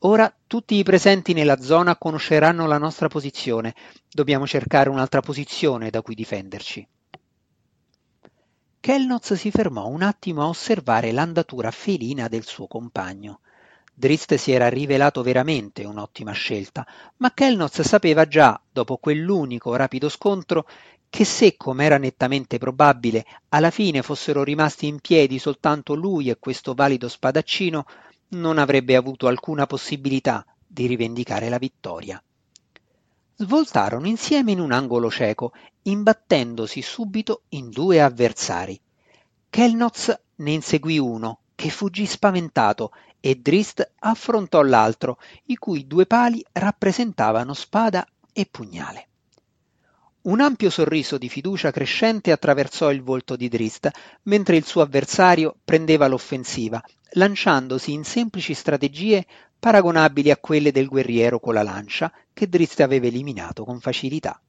Ora 0.05 0.35
tutti 0.49 0.75
i 0.75 0.83
presenti 0.83 1.33
nella 1.33 1.61
zona 1.61 1.97
conosceranno 1.97 2.67
la 2.67 2.79
nostra 2.79 3.07
posizione. 3.07 3.75
Dobbiamo 4.11 4.49
cercare 4.49 4.89
un'altra 4.89 5.21
posizione 5.21 5.91
da 5.91 6.03
cui 6.03 6.17
difenderci. 6.17 6.87
Kelnoz 8.81 9.35
si 9.35 9.53
fermò 9.53 9.87
un 9.87 10.03
attimo 10.03 10.43
a 10.43 10.49
osservare 10.49 11.13
l'andatura 11.13 11.71
felina 11.71 12.27
del 12.27 12.45
suo 12.45 12.67
compagno. 12.67 13.39
Drist 13.95 14.35
si 14.35 14.51
era 14.51 14.69
rivelato 14.69 15.23
veramente 15.23 15.85
un'ottima 15.85 16.33
scelta, 16.33 16.85
ma 17.19 17.33
Kelnoz 17.33 17.83
sapeva 17.83 18.27
già, 18.27 18.61
dopo 18.73 18.97
quell'unico 18.97 19.77
rapido 19.77 20.09
scontro, 20.09 20.67
che 21.13 21.27
se, 21.27 21.59
come 21.59 21.85
era 21.85 21.99
nettamente 21.99 22.57
probabile, 22.57 23.27
alla 23.51 23.71
fine 23.71 24.01
fossero 24.01 24.43
rimasti 24.43 24.87
in 24.87 24.99
piedi 24.99 25.39
soltanto 25.39 25.93
lui 25.93 26.31
e 26.31 26.39
questo 26.39 26.73
valido 26.73 27.07
spadaccino, 27.07 27.85
non 28.29 28.57
avrebbe 28.57 28.97
avuto 28.97 29.27
alcuna 29.27 29.67
possibilità 29.67 30.43
di 30.67 30.87
rivendicare 30.87 31.51
la 31.51 31.59
vittoria. 31.59 32.21
Svoltarono 33.37 34.07
insieme 34.07 34.53
in 34.53 34.61
un 34.61 34.73
angolo 34.73 35.11
cieco, 35.11 35.53
imbattendosi 35.83 36.81
subito 36.81 37.43
in 37.51 37.69
due 37.69 38.01
avversari. 38.01 38.81
Kelnoz 39.51 40.19
ne 40.37 40.51
inseguì 40.51 40.97
uno, 40.97 41.41
che 41.55 41.69
fuggì 41.69 42.07
spaventato, 42.07 42.91
e 43.21 43.35
Drist 43.35 43.87
affrontò 43.99 44.63
l'altro, 44.63 45.19
i 45.45 45.57
cui 45.57 45.87
due 45.87 46.07
pali 46.07 46.43
rappresentavano 46.53 47.53
spada 47.53 48.07
e 48.33 48.49
pugnale. 48.51 49.09
Un 50.23 50.41
ampio 50.41 50.71
sorriso 50.71 51.19
di 51.19 51.29
fiducia 51.29 51.73
crescente 51.73 52.31
attraversò 52.31 52.93
il 52.93 53.03
volto 53.03 53.35
di 53.35 53.49
Drist, 53.49 53.91
mentre 54.25 54.55
il 54.55 54.65
suo 54.65 54.83
avversario 54.83 55.57
prendeva 55.65 56.07
l'offensiva, 56.07 56.81
lanciandosi 57.15 57.93
in 57.93 58.05
semplici 58.05 58.55
strategie 58.55 59.27
paragonabili 59.59 60.31
a 60.31 60.37
quelle 60.37 60.71
del 60.71 60.87
guerriero 60.87 61.41
con 61.41 61.55
la 61.55 61.65
lancia, 61.65 62.13
che 62.33 62.49
Drist 62.49 62.79
aveva 62.79 63.07
eliminato 63.07 63.65
con 63.65 63.81
facilità. 63.81 64.41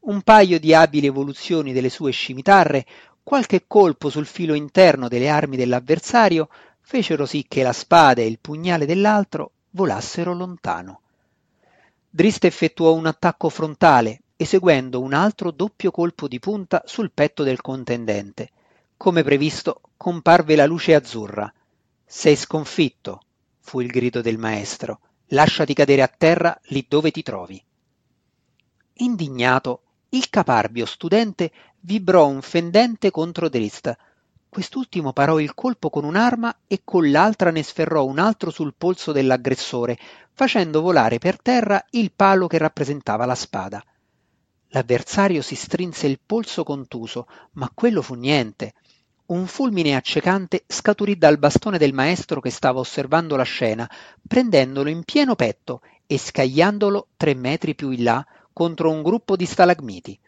Un 0.00 0.22
paio 0.22 0.58
di 0.58 0.72
abili 0.72 1.08
evoluzioni 1.08 1.74
delle 1.74 1.90
sue 1.90 2.10
scimitarre, 2.10 2.86
qualche 3.22 3.64
colpo 3.66 4.08
sul 4.08 4.24
filo 4.24 4.54
interno 4.54 5.08
delle 5.08 5.28
armi 5.28 5.58
dell'avversario, 5.58 6.48
fecero 6.80 7.26
sì 7.26 7.44
che 7.46 7.62
la 7.62 7.74
spada 7.74 8.22
e 8.22 8.26
il 8.26 8.38
pugnale 8.40 8.86
dell'altro 8.86 9.50
volassero 9.72 10.32
lontano. 10.32 11.02
Drist 12.08 12.46
effettuò 12.46 12.94
un 12.94 13.04
attacco 13.04 13.50
frontale, 13.50 14.20
eseguendo 14.36 15.00
un 15.00 15.14
altro 15.14 15.50
doppio 15.50 15.90
colpo 15.90 16.28
di 16.28 16.38
punta 16.38 16.82
sul 16.84 17.10
petto 17.12 17.42
del 17.42 17.60
contendente. 17.60 18.50
Come 18.96 19.22
previsto, 19.22 19.80
comparve 19.96 20.56
la 20.56 20.66
luce 20.66 20.94
azzurra. 20.94 21.52
Sei 22.04 22.36
sconfitto, 22.36 23.22
fu 23.60 23.80
il 23.80 23.88
grido 23.88 24.20
del 24.20 24.38
maestro. 24.38 25.00
Lasciati 25.30 25.74
cadere 25.74 26.02
a 26.02 26.08
terra 26.08 26.58
lì 26.66 26.84
dove 26.88 27.10
ti 27.10 27.22
trovi. 27.22 27.62
Indignato, 28.98 29.82
il 30.10 30.30
caparbio 30.30 30.86
studente 30.86 31.50
vibrò 31.80 32.26
un 32.26 32.42
fendente 32.42 33.10
contro 33.10 33.48
Drist. 33.48 33.94
Quest'ultimo 34.48 35.12
parò 35.12 35.38
il 35.40 35.54
colpo 35.54 35.90
con 35.90 36.04
un'arma 36.04 36.60
e 36.66 36.82
con 36.84 37.10
l'altra 37.10 37.50
ne 37.50 37.62
sferrò 37.62 38.04
un 38.04 38.18
altro 38.18 38.50
sul 38.50 38.74
polso 38.76 39.12
dell'aggressore, 39.12 39.98
facendo 40.32 40.80
volare 40.80 41.18
per 41.18 41.40
terra 41.42 41.84
il 41.90 42.12
palo 42.12 42.46
che 42.46 42.58
rappresentava 42.58 43.26
la 43.26 43.34
spada. 43.34 43.84
L'avversario 44.70 45.42
si 45.42 45.54
strinse 45.54 46.06
il 46.06 46.18
polso 46.24 46.64
contuso, 46.64 47.26
ma 47.52 47.70
quello 47.72 48.02
fu 48.02 48.14
niente. 48.14 48.74
Un 49.26 49.46
fulmine 49.46 49.96
accecante 49.96 50.64
scaturì 50.66 51.16
dal 51.16 51.38
bastone 51.38 51.78
del 51.78 51.92
maestro 51.92 52.40
che 52.40 52.50
stava 52.50 52.80
osservando 52.80 53.36
la 53.36 53.44
scena, 53.44 53.90
prendendolo 54.26 54.88
in 54.88 55.02
pieno 55.04 55.34
petto 55.34 55.80
e 56.06 56.18
scagliandolo 56.18 57.08
tre 57.16 57.34
metri 57.34 57.74
più 57.74 57.90
in 57.90 58.02
là 58.02 58.26
contro 58.52 58.90
un 58.90 59.02
gruppo 59.02 59.36
di 59.36 59.46
stalagmiti. 59.46 60.18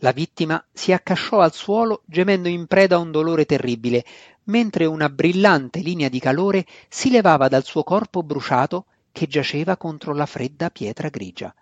La 0.00 0.12
vittima 0.12 0.62
si 0.72 0.92
accasciò 0.92 1.40
al 1.40 1.54
suolo 1.54 2.02
gemendo 2.04 2.48
in 2.48 2.66
preda 2.66 2.96
a 2.96 3.00
un 3.00 3.10
dolore 3.10 3.46
terribile, 3.46 4.04
mentre 4.44 4.84
una 4.84 5.08
brillante 5.08 5.80
linea 5.80 6.08
di 6.08 6.20
calore 6.20 6.66
si 6.88 7.10
levava 7.10 7.48
dal 7.48 7.64
suo 7.64 7.82
corpo 7.82 8.22
bruciato 8.22 8.86
che 9.12 9.26
giaceva 9.26 9.76
contro 9.76 10.12
la 10.12 10.26
fredda 10.26 10.68
pietra 10.70 11.08
grigia. 11.08 11.54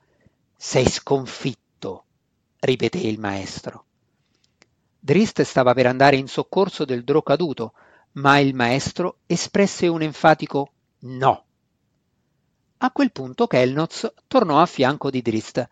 Sei 0.57 0.89
sconfitto 0.89 1.64
ripeté 2.65 2.99
il 2.99 3.19
maestro. 3.19 3.85
Drist 4.99 5.43
stava 5.43 5.75
per 5.75 5.87
andare 5.87 6.17
in 6.17 6.29
soccorso 6.29 6.85
del 6.85 7.05
drò 7.05 7.23
caduto, 7.23 7.75
ma 8.13 8.39
il 8.39 8.55
maestro 8.55 9.19
espresse 9.27 9.87
un 9.87 10.03
enfatico 10.03 10.73
no. 11.01 11.45
A 12.79 12.91
quel 12.91 13.13
punto 13.13 13.47
Kelnoz 13.47 14.13
tornò 14.27 14.61
a 14.61 14.67
fianco 14.67 15.11
di 15.11 15.21
Drist. 15.21 15.69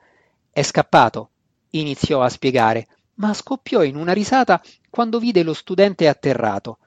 È 0.50 0.62
scappato, 0.62 1.31
iniziò 1.70 2.20
a 2.22 2.28
spiegare, 2.28 2.87
ma 3.14 3.33
scoppiò 3.33 3.83
in 3.83 3.96
una 3.96 4.12
risata 4.12 4.62
quando 4.90 5.18
vide 5.18 5.42
lo 5.42 5.55
studente 5.55 6.09
atterrato. 6.09 6.78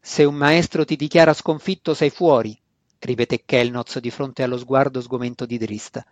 Se 0.00 0.24
un 0.24 0.34
maestro 0.34 0.84
ti 0.84 0.96
dichiara 0.96 1.32
sconfitto 1.32 1.94
sei 1.94 2.10
fuori, 2.10 2.60
ripeté 2.98 3.44
Kelnoz 3.44 3.98
di 3.98 4.10
fronte 4.10 4.42
allo 4.42 4.58
sguardo 4.58 5.00
sgomento 5.00 5.46
di 5.46 5.58
Drist. 5.58 6.04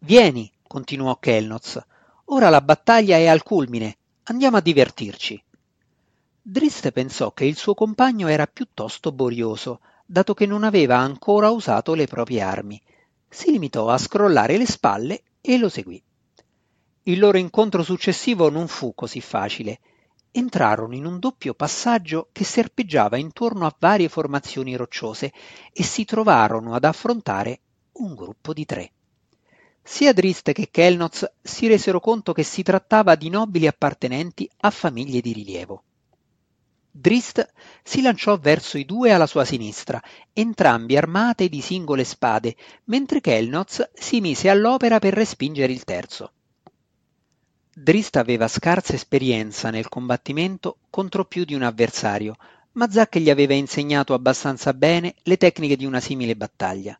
Vieni, 0.00 0.50
continuò 0.68 1.18
Kelnoz. 1.18 1.84
Ora 2.26 2.48
la 2.50 2.60
battaglia 2.60 3.16
è 3.16 3.26
al 3.26 3.42
culmine. 3.42 3.96
Andiamo 4.24 4.58
a 4.58 4.60
divertirci. 4.60 5.42
Drist 6.40 6.92
pensò 6.92 7.32
che 7.32 7.44
il 7.44 7.56
suo 7.56 7.74
compagno 7.74 8.28
era 8.28 8.46
piuttosto 8.46 9.10
borioso, 9.10 9.80
dato 10.06 10.34
che 10.34 10.46
non 10.46 10.62
aveva 10.62 10.96
ancora 10.98 11.50
usato 11.50 11.94
le 11.94 12.06
proprie 12.06 12.40
armi. 12.40 12.80
Si 13.28 13.50
limitò 13.50 13.88
a 13.88 13.98
scrollare 13.98 14.56
le 14.56 14.66
spalle 14.66 15.22
e 15.40 15.58
lo 15.58 15.68
seguì. 15.68 16.00
Il 17.02 17.18
loro 17.18 17.38
incontro 17.38 17.82
successivo 17.82 18.50
non 18.50 18.68
fu 18.68 18.94
così 18.94 19.20
facile. 19.20 19.80
Entrarono 20.30 20.94
in 20.94 21.06
un 21.06 21.18
doppio 21.18 21.54
passaggio 21.54 22.28
che 22.32 22.44
serpeggiava 22.44 23.16
intorno 23.16 23.66
a 23.66 23.74
varie 23.78 24.08
formazioni 24.08 24.76
rocciose 24.76 25.32
e 25.72 25.82
si 25.82 26.04
trovarono 26.04 26.74
ad 26.74 26.84
affrontare 26.84 27.60
un 27.92 28.14
gruppo 28.14 28.52
di 28.52 28.64
tre. 28.64 28.92
Sia 29.90 30.12
Drist 30.12 30.52
che 30.52 30.68
Kelnoz 30.70 31.26
si 31.42 31.66
resero 31.66 31.98
conto 31.98 32.34
che 32.34 32.42
si 32.42 32.62
trattava 32.62 33.14
di 33.14 33.30
nobili 33.30 33.66
appartenenti 33.66 34.48
a 34.58 34.70
famiglie 34.70 35.22
di 35.22 35.32
rilievo. 35.32 35.82
Drist 36.90 37.50
si 37.82 38.02
lanciò 38.02 38.38
verso 38.38 38.76
i 38.76 38.84
due 38.84 39.12
alla 39.12 39.26
sua 39.26 39.46
sinistra, 39.46 40.00
entrambi 40.34 40.94
armate 40.94 41.48
di 41.48 41.62
singole 41.62 42.04
spade, 42.04 42.54
mentre 42.84 43.22
Kelnoz 43.22 43.88
si 43.94 44.20
mise 44.20 44.50
all'opera 44.50 44.98
per 44.98 45.14
respingere 45.14 45.72
il 45.72 45.84
terzo. 45.84 46.32
Drist 47.72 48.16
aveva 48.16 48.46
scarsa 48.46 48.92
esperienza 48.92 49.70
nel 49.70 49.88
combattimento 49.88 50.80
contro 50.90 51.24
più 51.24 51.44
di 51.44 51.54
un 51.54 51.62
avversario, 51.62 52.36
ma 52.72 52.90
Zack 52.90 53.18
gli 53.18 53.30
aveva 53.30 53.54
insegnato 53.54 54.12
abbastanza 54.12 54.74
bene 54.74 55.14
le 55.22 55.38
tecniche 55.38 55.76
di 55.76 55.86
una 55.86 55.98
simile 55.98 56.36
battaglia. 56.36 56.96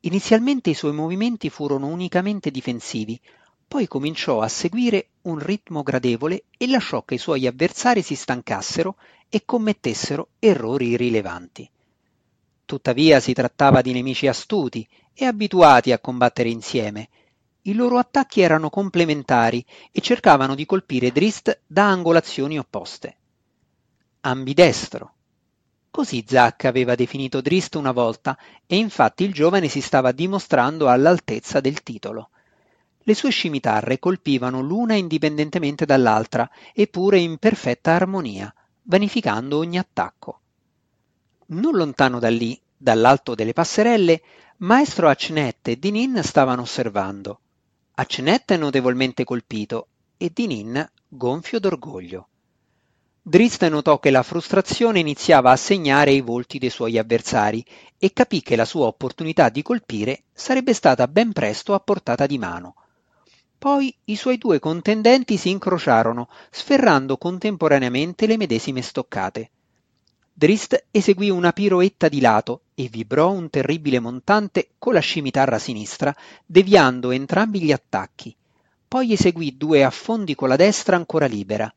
Inizialmente 0.00 0.70
i 0.70 0.74
suoi 0.74 0.92
movimenti 0.92 1.50
furono 1.50 1.86
unicamente 1.86 2.50
difensivi, 2.50 3.20
poi 3.68 3.86
cominciò 3.86 4.40
a 4.40 4.48
seguire 4.48 5.10
un 5.22 5.38
ritmo 5.38 5.82
gradevole 5.82 6.44
e 6.56 6.66
lasciò 6.66 7.02
che 7.02 7.14
i 7.14 7.18
suoi 7.18 7.46
avversari 7.46 8.02
si 8.02 8.14
stancassero 8.14 8.96
e 9.28 9.44
commettessero 9.44 10.30
errori 10.38 10.96
rilevanti. 10.96 11.70
Tuttavia 12.64 13.20
si 13.20 13.32
trattava 13.32 13.82
di 13.82 13.92
nemici 13.92 14.26
astuti 14.26 14.88
e 15.12 15.26
abituati 15.26 15.92
a 15.92 15.98
combattere 15.98 16.48
insieme. 16.48 17.08
I 17.62 17.74
loro 17.74 17.98
attacchi 17.98 18.40
erano 18.40 18.70
complementari 18.70 19.64
e 19.92 20.00
cercavano 20.00 20.54
di 20.54 20.64
colpire 20.64 21.12
Drist 21.12 21.60
da 21.66 21.88
angolazioni 21.88 22.58
opposte. 22.58 23.16
Ambidestro. 24.22 25.14
Così 25.90 26.24
Zack 26.26 26.66
aveva 26.66 26.94
definito 26.94 27.40
Drist 27.40 27.74
una 27.74 27.90
volta 27.90 28.38
e 28.64 28.76
infatti 28.76 29.24
il 29.24 29.32
giovane 29.32 29.66
si 29.68 29.80
stava 29.80 30.12
dimostrando 30.12 30.88
all'altezza 30.88 31.58
del 31.60 31.82
titolo. 31.82 32.30
Le 33.02 33.14
sue 33.14 33.30
scimitarre 33.30 33.98
colpivano 33.98 34.60
l'una 34.60 34.94
indipendentemente 34.94 35.84
dall'altra, 35.86 36.48
eppure 36.72 37.18
in 37.18 37.38
perfetta 37.38 37.92
armonia, 37.92 38.54
vanificando 38.82 39.58
ogni 39.58 39.78
attacco. 39.78 40.40
Non 41.46 41.74
lontano 41.74 42.20
da 42.20 42.28
lì, 42.28 42.58
dall'alto 42.76 43.34
delle 43.34 43.52
passerelle, 43.52 44.22
maestro 44.58 45.08
Acnet 45.08 45.68
e 45.68 45.78
Dinin 45.78 46.22
stavano 46.22 46.62
osservando. 46.62 47.40
Acnet 47.94 48.56
notevolmente 48.56 49.24
colpito 49.24 49.88
e 50.16 50.30
Dinin 50.32 50.88
gonfio 51.08 51.58
d'orgoglio. 51.58 52.28
Drist 53.22 53.68
notò 53.68 53.98
che 53.98 54.10
la 54.10 54.22
frustrazione 54.22 54.98
iniziava 54.98 55.50
a 55.50 55.56
segnare 55.56 56.10
i 56.10 56.22
volti 56.22 56.58
dei 56.58 56.70
suoi 56.70 56.96
avversari 56.96 57.62
e 57.98 58.14
capì 58.14 58.40
che 58.40 58.56
la 58.56 58.64
sua 58.64 58.86
opportunità 58.86 59.50
di 59.50 59.60
colpire 59.60 60.22
sarebbe 60.32 60.72
stata 60.72 61.06
ben 61.06 61.32
presto 61.32 61.74
a 61.74 61.80
portata 61.80 62.24
di 62.24 62.38
mano. 62.38 62.76
Poi 63.58 63.94
i 64.04 64.16
suoi 64.16 64.38
due 64.38 64.58
contendenti 64.58 65.36
si 65.36 65.50
incrociarono, 65.50 66.30
sferrando 66.50 67.18
contemporaneamente 67.18 68.26
le 68.26 68.38
medesime 68.38 68.80
stoccate. 68.80 69.50
Drist 70.32 70.86
eseguì 70.90 71.28
una 71.28 71.52
piroetta 71.52 72.08
di 72.08 72.22
lato 72.22 72.62
e 72.74 72.88
vibrò 72.88 73.32
un 73.32 73.50
terribile 73.50 74.00
montante 74.00 74.70
con 74.78 74.94
la 74.94 75.00
scimitarra 75.00 75.58
sinistra, 75.58 76.16
deviando 76.46 77.10
entrambi 77.10 77.60
gli 77.60 77.70
attacchi. 77.70 78.34
Poi 78.88 79.12
eseguì 79.12 79.58
due 79.58 79.84
affondi 79.84 80.34
con 80.34 80.48
la 80.48 80.56
destra 80.56 80.96
ancora 80.96 81.26
libera. 81.26 81.70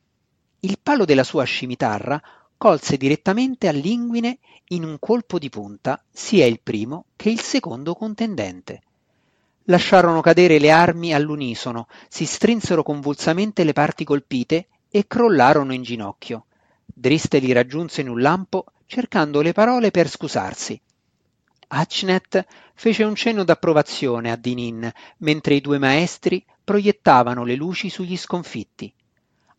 Il 0.65 0.79
palo 0.81 1.03
della 1.03 1.25
sua 1.25 1.43
scimitarra 1.43 2.21
colse 2.55 2.95
direttamente 2.95 3.67
all'inguine 3.67 4.39
in 4.69 4.85
un 4.85 4.97
colpo 4.97 5.37
di 5.37 5.49
punta 5.49 6.01
sia 6.09 6.45
il 6.45 6.61
primo 6.61 7.07
che 7.17 7.29
il 7.29 7.41
secondo 7.41 7.93
contendente. 7.95 8.81
Lasciarono 9.63 10.21
cadere 10.21 10.59
le 10.59 10.71
armi 10.71 11.13
all'unisono, 11.13 11.87
si 12.07 12.25
strinsero 12.25 12.81
convulsamente 12.81 13.65
le 13.65 13.73
parti 13.73 14.05
colpite 14.05 14.67
e 14.89 15.05
crollarono 15.05 15.73
in 15.73 15.83
ginocchio. 15.83 16.45
Driste 16.85 17.39
li 17.39 17.51
raggiunse 17.51 17.99
in 17.99 18.07
un 18.07 18.21
lampo, 18.21 18.63
cercando 18.85 19.41
le 19.41 19.51
parole 19.51 19.91
per 19.91 20.07
scusarsi. 20.07 20.79
Hachnet 21.67 22.45
fece 22.73 23.03
un 23.03 23.15
cenno 23.15 23.43
d'approvazione 23.43 24.31
a 24.31 24.37
Dinin, 24.37 24.89
mentre 25.17 25.55
i 25.55 25.61
due 25.61 25.77
maestri 25.77 26.41
proiettavano 26.63 27.43
le 27.43 27.55
luci 27.55 27.89
sugli 27.89 28.15
sconfitti. 28.15 28.93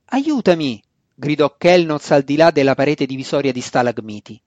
Aiutami! 0.07 0.83
Gridò 1.15 1.55
Kelnoz 1.57 2.11
al 2.11 2.23
di 2.23 2.37
là 2.37 2.51
della 2.51 2.75
parete 2.75 3.07
divisoria 3.07 3.53
di 3.53 3.61
stalagmiti. 3.61 4.41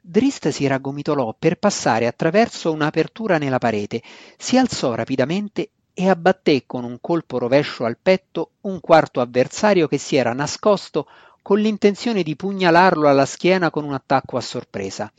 Drist 0.00 0.48
si 0.50 0.66
raggomitolò 0.68 1.34
per 1.36 1.58
passare 1.58 2.06
attraverso 2.06 2.70
un'apertura 2.70 3.38
nella 3.38 3.58
parete, 3.58 4.02
si 4.36 4.56
alzò 4.56 4.94
rapidamente 4.94 5.70
e 5.92 6.08
abbatté 6.08 6.62
con 6.64 6.84
un 6.84 6.98
colpo 7.00 7.38
rovescio 7.38 7.84
al 7.84 7.98
petto 8.00 8.52
un 8.62 8.78
quarto 8.80 9.20
avversario 9.20 9.88
che 9.88 9.98
si 9.98 10.14
era 10.14 10.32
nascosto 10.32 11.08
con 11.42 11.58
l'intenzione 11.58 12.22
di 12.22 12.36
pugnalarlo 12.36 13.08
alla 13.08 13.26
schiena 13.26 13.70
con 13.70 13.84
un 13.84 13.94
attacco 13.94 14.36
a 14.36 14.40
sorpresa. 14.40 15.12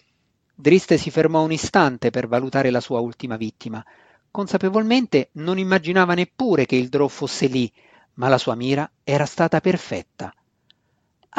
Drist 0.55 0.93
si 0.95 1.11
fermò 1.11 1.43
un 1.43 1.51
istante 1.51 2.09
per 2.09 2.27
valutare 2.27 2.69
la 2.69 2.79
sua 2.79 2.99
ultima 2.99 3.35
vittima. 3.35 3.83
Consapevolmente 4.31 5.29
non 5.33 5.57
immaginava 5.57 6.13
neppure 6.13 6.65
che 6.65 6.75
il 6.75 6.89
Drò 6.89 7.07
fosse 7.07 7.47
lì, 7.47 7.71
ma 8.13 8.29
la 8.29 8.37
sua 8.37 8.55
mira 8.55 8.89
era 9.03 9.25
stata 9.25 9.59
perfetta. 9.59 10.33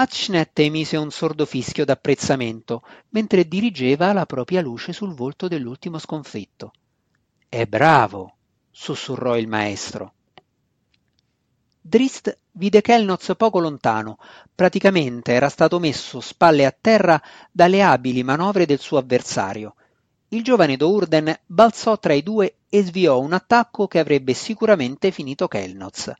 Hatchnet 0.00 0.56
emise 0.60 0.96
un 0.96 1.10
sordo 1.10 1.44
fischio 1.44 1.84
d'apprezzamento 1.84 2.82
mentre 3.08 3.48
dirigeva 3.48 4.12
la 4.12 4.26
propria 4.26 4.60
luce 4.60 4.92
sul 4.92 5.12
volto 5.12 5.48
dell'ultimo 5.48 5.98
sconfitto. 5.98 6.70
È 7.48 7.66
bravo, 7.66 8.36
sussurrò 8.70 9.36
il 9.36 9.48
maestro. 9.48 10.12
Drist 11.80 12.38
vide 12.52 12.80
Kelnoz 12.80 13.34
poco 13.36 13.58
lontano, 13.58 14.18
praticamente 14.54 15.32
era 15.32 15.48
stato 15.48 15.80
messo 15.80 16.20
spalle 16.20 16.64
a 16.64 16.76
terra 16.80 17.20
dalle 17.50 17.82
abili 17.82 18.22
manovre 18.22 18.66
del 18.66 18.78
suo 18.78 18.98
avversario. 18.98 19.74
Il 20.28 20.44
giovane 20.44 20.76
Dourden 20.76 21.36
balzò 21.44 21.98
tra 21.98 22.12
i 22.12 22.22
due 22.22 22.58
e 22.68 22.84
sviò 22.84 23.18
un 23.18 23.32
attacco 23.32 23.88
che 23.88 23.98
avrebbe 23.98 24.32
sicuramente 24.32 25.10
finito 25.10 25.48
Kelnoz. 25.48 26.12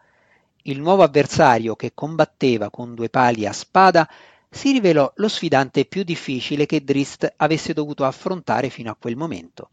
Il 0.69 0.81
nuovo 0.81 1.03
avversario, 1.03 1.77
che 1.77 1.93
combatteva 1.95 2.69
con 2.69 2.95
due 2.95 3.09
pali 3.09 3.47
a 3.47 3.55
spada, 3.55 4.07
si 4.51 4.71
rivelò 4.71 5.11
lo 5.17 5.29
sfidante 5.29 5.87
più 5.87 6.03
difficile 6.03 6.67
che 6.67 6.85
Drist 6.85 7.33
avesse 7.37 7.73
dovuto 7.73 8.05
affrontare 8.05 8.69
fino 8.69 8.91
a 8.91 8.95
quel 8.95 9.17
momento. 9.17 9.71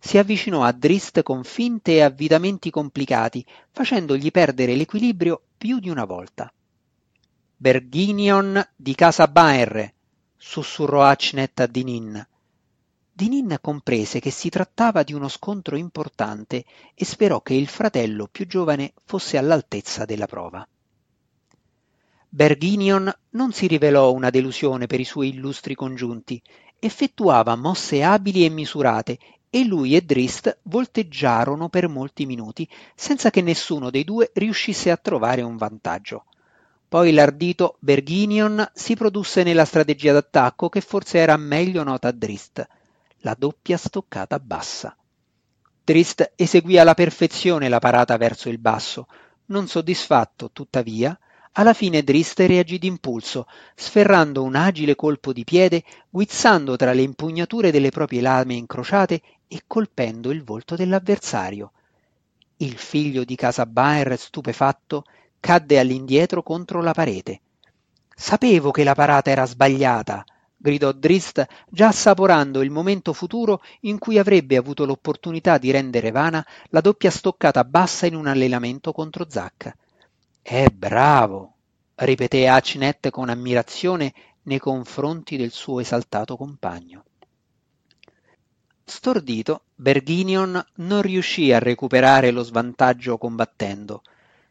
Si 0.00 0.18
avvicinò 0.18 0.64
a 0.64 0.72
Drist 0.72 1.22
con 1.22 1.44
finte 1.44 1.92
e 1.92 2.02
avvitamenti 2.02 2.70
complicati, 2.70 3.46
facendogli 3.70 4.32
perdere 4.32 4.74
l'equilibrio 4.74 5.40
più 5.56 5.78
di 5.78 5.90
una 5.90 6.04
volta. 6.04 6.52
Berghinion 7.56 8.68
di 8.74 8.96
casa 8.96 9.28
Baer, 9.28 9.92
sussurrò 10.36 11.04
Acnet 11.04 11.60
a 11.60 11.66
Dinin. 11.66 12.26
Dinin 13.16 13.56
comprese 13.62 14.20
che 14.20 14.30
si 14.30 14.50
trattava 14.50 15.02
di 15.02 15.14
uno 15.14 15.28
scontro 15.28 15.76
importante 15.76 16.66
e 16.94 17.06
sperò 17.06 17.40
che 17.40 17.54
il 17.54 17.66
fratello 17.66 18.28
più 18.30 18.46
giovane 18.46 18.92
fosse 19.06 19.38
all'altezza 19.38 20.04
della 20.04 20.26
prova. 20.26 20.68
Berghinion 22.28 23.10
non 23.30 23.52
si 23.52 23.68
rivelò 23.68 24.12
una 24.12 24.28
delusione 24.28 24.84
per 24.84 25.00
i 25.00 25.06
suoi 25.06 25.30
illustri 25.30 25.74
congiunti, 25.74 26.42
effettuava 26.78 27.56
mosse 27.56 28.02
abili 28.02 28.44
e 28.44 28.50
misurate 28.50 29.18
e 29.48 29.64
lui 29.64 29.96
e 29.96 30.02
Drist 30.02 30.58
volteggiarono 30.64 31.70
per 31.70 31.88
molti 31.88 32.26
minuti 32.26 32.68
senza 32.94 33.30
che 33.30 33.40
nessuno 33.40 33.88
dei 33.88 34.04
due 34.04 34.30
riuscisse 34.34 34.90
a 34.90 34.98
trovare 34.98 35.40
un 35.40 35.56
vantaggio. 35.56 36.26
Poi 36.86 37.14
l'ardito 37.14 37.78
Berghinion 37.78 38.72
si 38.74 38.94
produsse 38.94 39.42
nella 39.42 39.64
strategia 39.64 40.12
d'attacco 40.12 40.68
che 40.68 40.82
forse 40.82 41.16
era 41.16 41.38
meglio 41.38 41.82
nota 41.82 42.08
a 42.08 42.12
Drist 42.12 42.68
la 43.26 43.34
doppia 43.36 43.76
stoccata 43.76 44.38
bassa. 44.38 44.96
Trist 45.82 46.34
eseguì 46.36 46.78
alla 46.78 46.94
perfezione 46.94 47.68
la 47.68 47.80
parata 47.80 48.16
verso 48.16 48.48
il 48.48 48.58
basso. 48.58 49.08
Non 49.46 49.66
soddisfatto, 49.66 50.52
tuttavia, 50.52 51.18
alla 51.52 51.72
fine 51.72 52.04
Drist 52.04 52.38
reagì 52.38 52.78
d'impulso, 52.78 53.48
sferrando 53.74 54.44
un 54.44 54.54
agile 54.54 54.94
colpo 54.94 55.32
di 55.32 55.42
piede, 55.42 55.82
guizzando 56.08 56.76
tra 56.76 56.92
le 56.92 57.02
impugnature 57.02 57.72
delle 57.72 57.90
proprie 57.90 58.20
lame 58.20 58.54
incrociate 58.54 59.20
e 59.48 59.62
colpendo 59.66 60.30
il 60.30 60.44
volto 60.44 60.76
dell'avversario. 60.76 61.72
Il 62.58 62.76
figlio 62.76 63.24
di 63.24 63.34
casa 63.34 63.66
Baer, 63.66 64.16
stupefatto, 64.16 65.04
cadde 65.40 65.80
all'indietro 65.80 66.44
contro 66.44 66.80
la 66.80 66.92
parete. 66.92 67.40
Sapevo 68.14 68.70
che 68.70 68.84
la 68.84 68.94
parata 68.94 69.30
era 69.30 69.46
sbagliata, 69.46 70.24
gridò 70.66 70.90
Drist, 70.90 71.46
già 71.68 71.88
assaporando 71.88 72.60
il 72.60 72.70
momento 72.70 73.12
futuro 73.12 73.62
in 73.82 74.00
cui 74.00 74.18
avrebbe 74.18 74.56
avuto 74.56 74.84
l'opportunità 74.84 75.58
di 75.58 75.70
rendere 75.70 76.10
vana 76.10 76.44
la 76.70 76.80
doppia 76.80 77.08
stoccata 77.08 77.62
bassa 77.62 78.06
in 78.06 78.16
un 78.16 78.26
allenamento 78.26 78.90
contro 78.90 79.26
Zack. 79.28 79.76
È 80.42 80.66
bravo, 80.66 81.54
ripeté 81.94 82.48
Hachnet 82.48 83.10
con 83.10 83.28
ammirazione 83.28 84.12
nei 84.42 84.58
confronti 84.58 85.36
del 85.36 85.52
suo 85.52 85.78
esaltato 85.78 86.36
compagno. 86.36 87.04
Stordito, 88.84 89.66
Berghinion 89.76 90.64
non 90.76 91.00
riuscì 91.00 91.52
a 91.52 91.60
recuperare 91.60 92.32
lo 92.32 92.42
svantaggio 92.42 93.18
combattendo. 93.18 94.02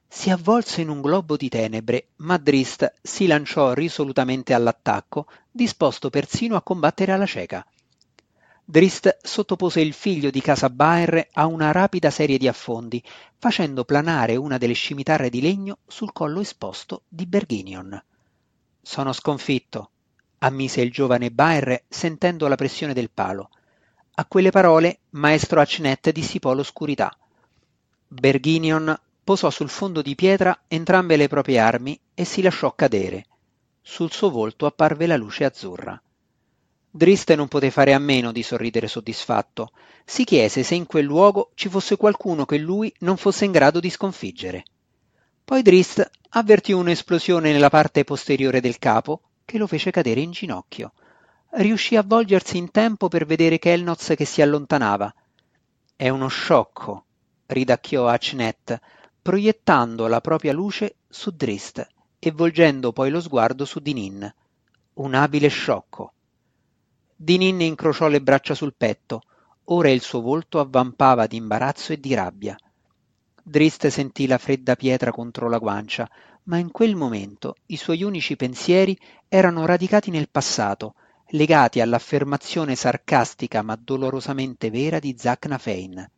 Si 0.08 0.30
avvolse 0.30 0.80
in 0.80 0.88
un 0.88 1.02
globo 1.02 1.36
di 1.36 1.50
tenebre, 1.50 2.08
ma 2.18 2.38
Drist 2.38 2.94
si 3.02 3.28
lanciò 3.28 3.74
risolutamente 3.74 4.54
all'attacco, 4.54 5.26
disposto 5.56 6.10
persino 6.10 6.58
a 6.58 6.62
combattere 6.62 7.14
alla 7.14 7.26
cieca. 7.26 7.66
Drist 8.66 9.20
sottopose 9.22 9.80
il 9.80 9.94
figlio 9.94 10.30
di 10.30 10.42
casa 10.42 10.70
Baer 10.70 11.30
a 11.32 11.46
una 11.46 11.72
rapida 11.72 12.10
serie 12.10 12.38
di 12.38 12.50
affondi, 12.50 13.02
facendo 13.38 13.86
planare 13.86 14.36
una 14.36 14.58
delle 14.58 14.74
scimitarre 14.74 15.30
di 15.30 15.40
legno 15.40 15.78
sul 15.88 16.12
collo 16.12 16.42
esposto 16.42 17.04
di 17.08 17.26
Berghinion. 17.26 18.04
Sono 18.82 19.14
sconfitto, 19.14 19.92
ammise 20.40 20.82
il 20.82 20.92
giovane 20.92 21.32
Baer 21.32 21.84
sentendo 21.88 22.48
la 22.48 22.56
pressione 22.56 22.94
del 22.94 23.10
palo. 23.10 23.50
A 24.16 24.26
quelle 24.26 24.52
parole 24.52 25.00
maestro 25.12 25.62
Acnet 25.62 26.12
dissipò 26.12 26.54
l'oscurità. 26.54 27.18
Berghinion 28.10 28.94
posò 29.24 29.50
sul 29.50 29.70
fondo 29.70 30.02
di 30.02 30.16
pietra 30.16 30.64
entrambe 30.68 31.16
le 31.16 31.30
proprie 31.30 31.60
armi 31.60 31.98
e 32.14 32.26
si 32.26 32.42
lasciò 32.42 32.76
cadere. 32.76 33.28
Sul 33.88 34.12
suo 34.12 34.32
volto 34.32 34.66
apparve 34.66 35.06
la 35.06 35.16
luce 35.16 35.46
azzurra. 35.46 36.02
Drist 36.90 37.32
non 37.36 37.48
poté 37.48 37.70
fare 37.70 37.94
a 37.94 38.00
meno 38.00 38.32
di 38.32 38.42
sorridere 38.42 38.88
soddisfatto. 38.88 39.72
Si 40.04 40.24
chiese 40.24 40.64
se 40.64 40.74
in 40.74 40.88
quel 40.88 41.06
luogo 41.06 41.52
ci 41.54 41.70
fosse 41.70 41.96
qualcuno 41.96 42.46
che 42.46 42.58
lui 42.58 42.92
non 43.02 43.16
fosse 43.16 43.46
in 43.46 43.52
grado 43.52 43.80
di 43.80 43.92
sconfiggere. 43.92 44.64
Poi 45.46 45.62
Drist 45.62 46.10
avvertì 46.30 46.72
un'esplosione 46.72 47.52
nella 47.52 47.70
parte 47.70 48.04
posteriore 48.04 48.60
del 48.60 48.80
capo 48.80 49.22
che 49.46 49.60
lo 49.60 49.68
fece 49.68 49.92
cadere 49.92 50.20
in 50.20 50.32
ginocchio. 50.32 50.94
Riuscì 51.52 51.96
a 51.96 52.04
volgersi 52.04 52.58
in 52.58 52.72
tempo 52.72 53.08
per 53.08 53.28
vedere 53.28 53.60
Kelnoz 53.60 54.14
che 54.18 54.26
si 54.26 54.42
allontanava. 54.42 55.14
È 55.96 56.10
uno 56.10 56.28
sciocco, 56.28 57.06
ridacchiò 57.46 58.08
Acnet, 58.08 58.80
proiettando 59.22 60.08
la 60.08 60.22
propria 60.22 60.54
luce 60.54 60.96
su 61.08 61.30
Drist 61.30 61.88
e 62.28 62.32
volgendo 62.32 62.92
poi 62.92 63.12
lo 63.12 63.22
sguardo 63.22 63.66
su 63.66 63.80
Dinin. 63.80 64.34
Un 64.96 65.14
abile 65.14 65.48
sciocco. 65.48 66.14
Dinin 67.16 67.62
incrociò 67.62 68.08
le 68.08 68.20
braccia 68.20 68.56
sul 68.56 68.74
petto. 68.76 69.22
Ora 69.66 69.92
il 69.92 70.02
suo 70.02 70.22
volto 70.22 70.60
avvampava 70.60 71.28
di 71.28 71.36
imbarazzo 71.36 71.94
e 71.94 72.00
di 72.00 72.16
rabbia. 72.16 72.58
Drist 73.44 73.86
sentì 73.90 74.26
la 74.26 74.40
fredda 74.40 74.76
pietra 74.76 75.12
contro 75.12 75.50
la 75.50 75.60
guancia, 75.60 76.10
ma 76.46 76.58
in 76.58 76.72
quel 76.72 76.96
momento 76.96 77.58
i 77.68 77.78
suoi 77.78 78.02
unici 78.02 78.36
pensieri 78.36 78.98
erano 79.28 79.68
radicati 79.68 80.10
nel 80.10 80.30
passato, 80.30 80.96
legati 81.28 81.80
all'affermazione 81.80 82.74
sarcastica 82.74 83.62
ma 83.62 83.76
dolorosamente 83.76 84.72
vera 84.72 84.98
di 84.98 85.16
Zacna 85.16 85.60
Fein. 85.60 86.10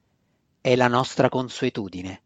È 0.62 0.74
la 0.78 0.88
nostra 0.88 1.28
consuetudine. 1.28 2.22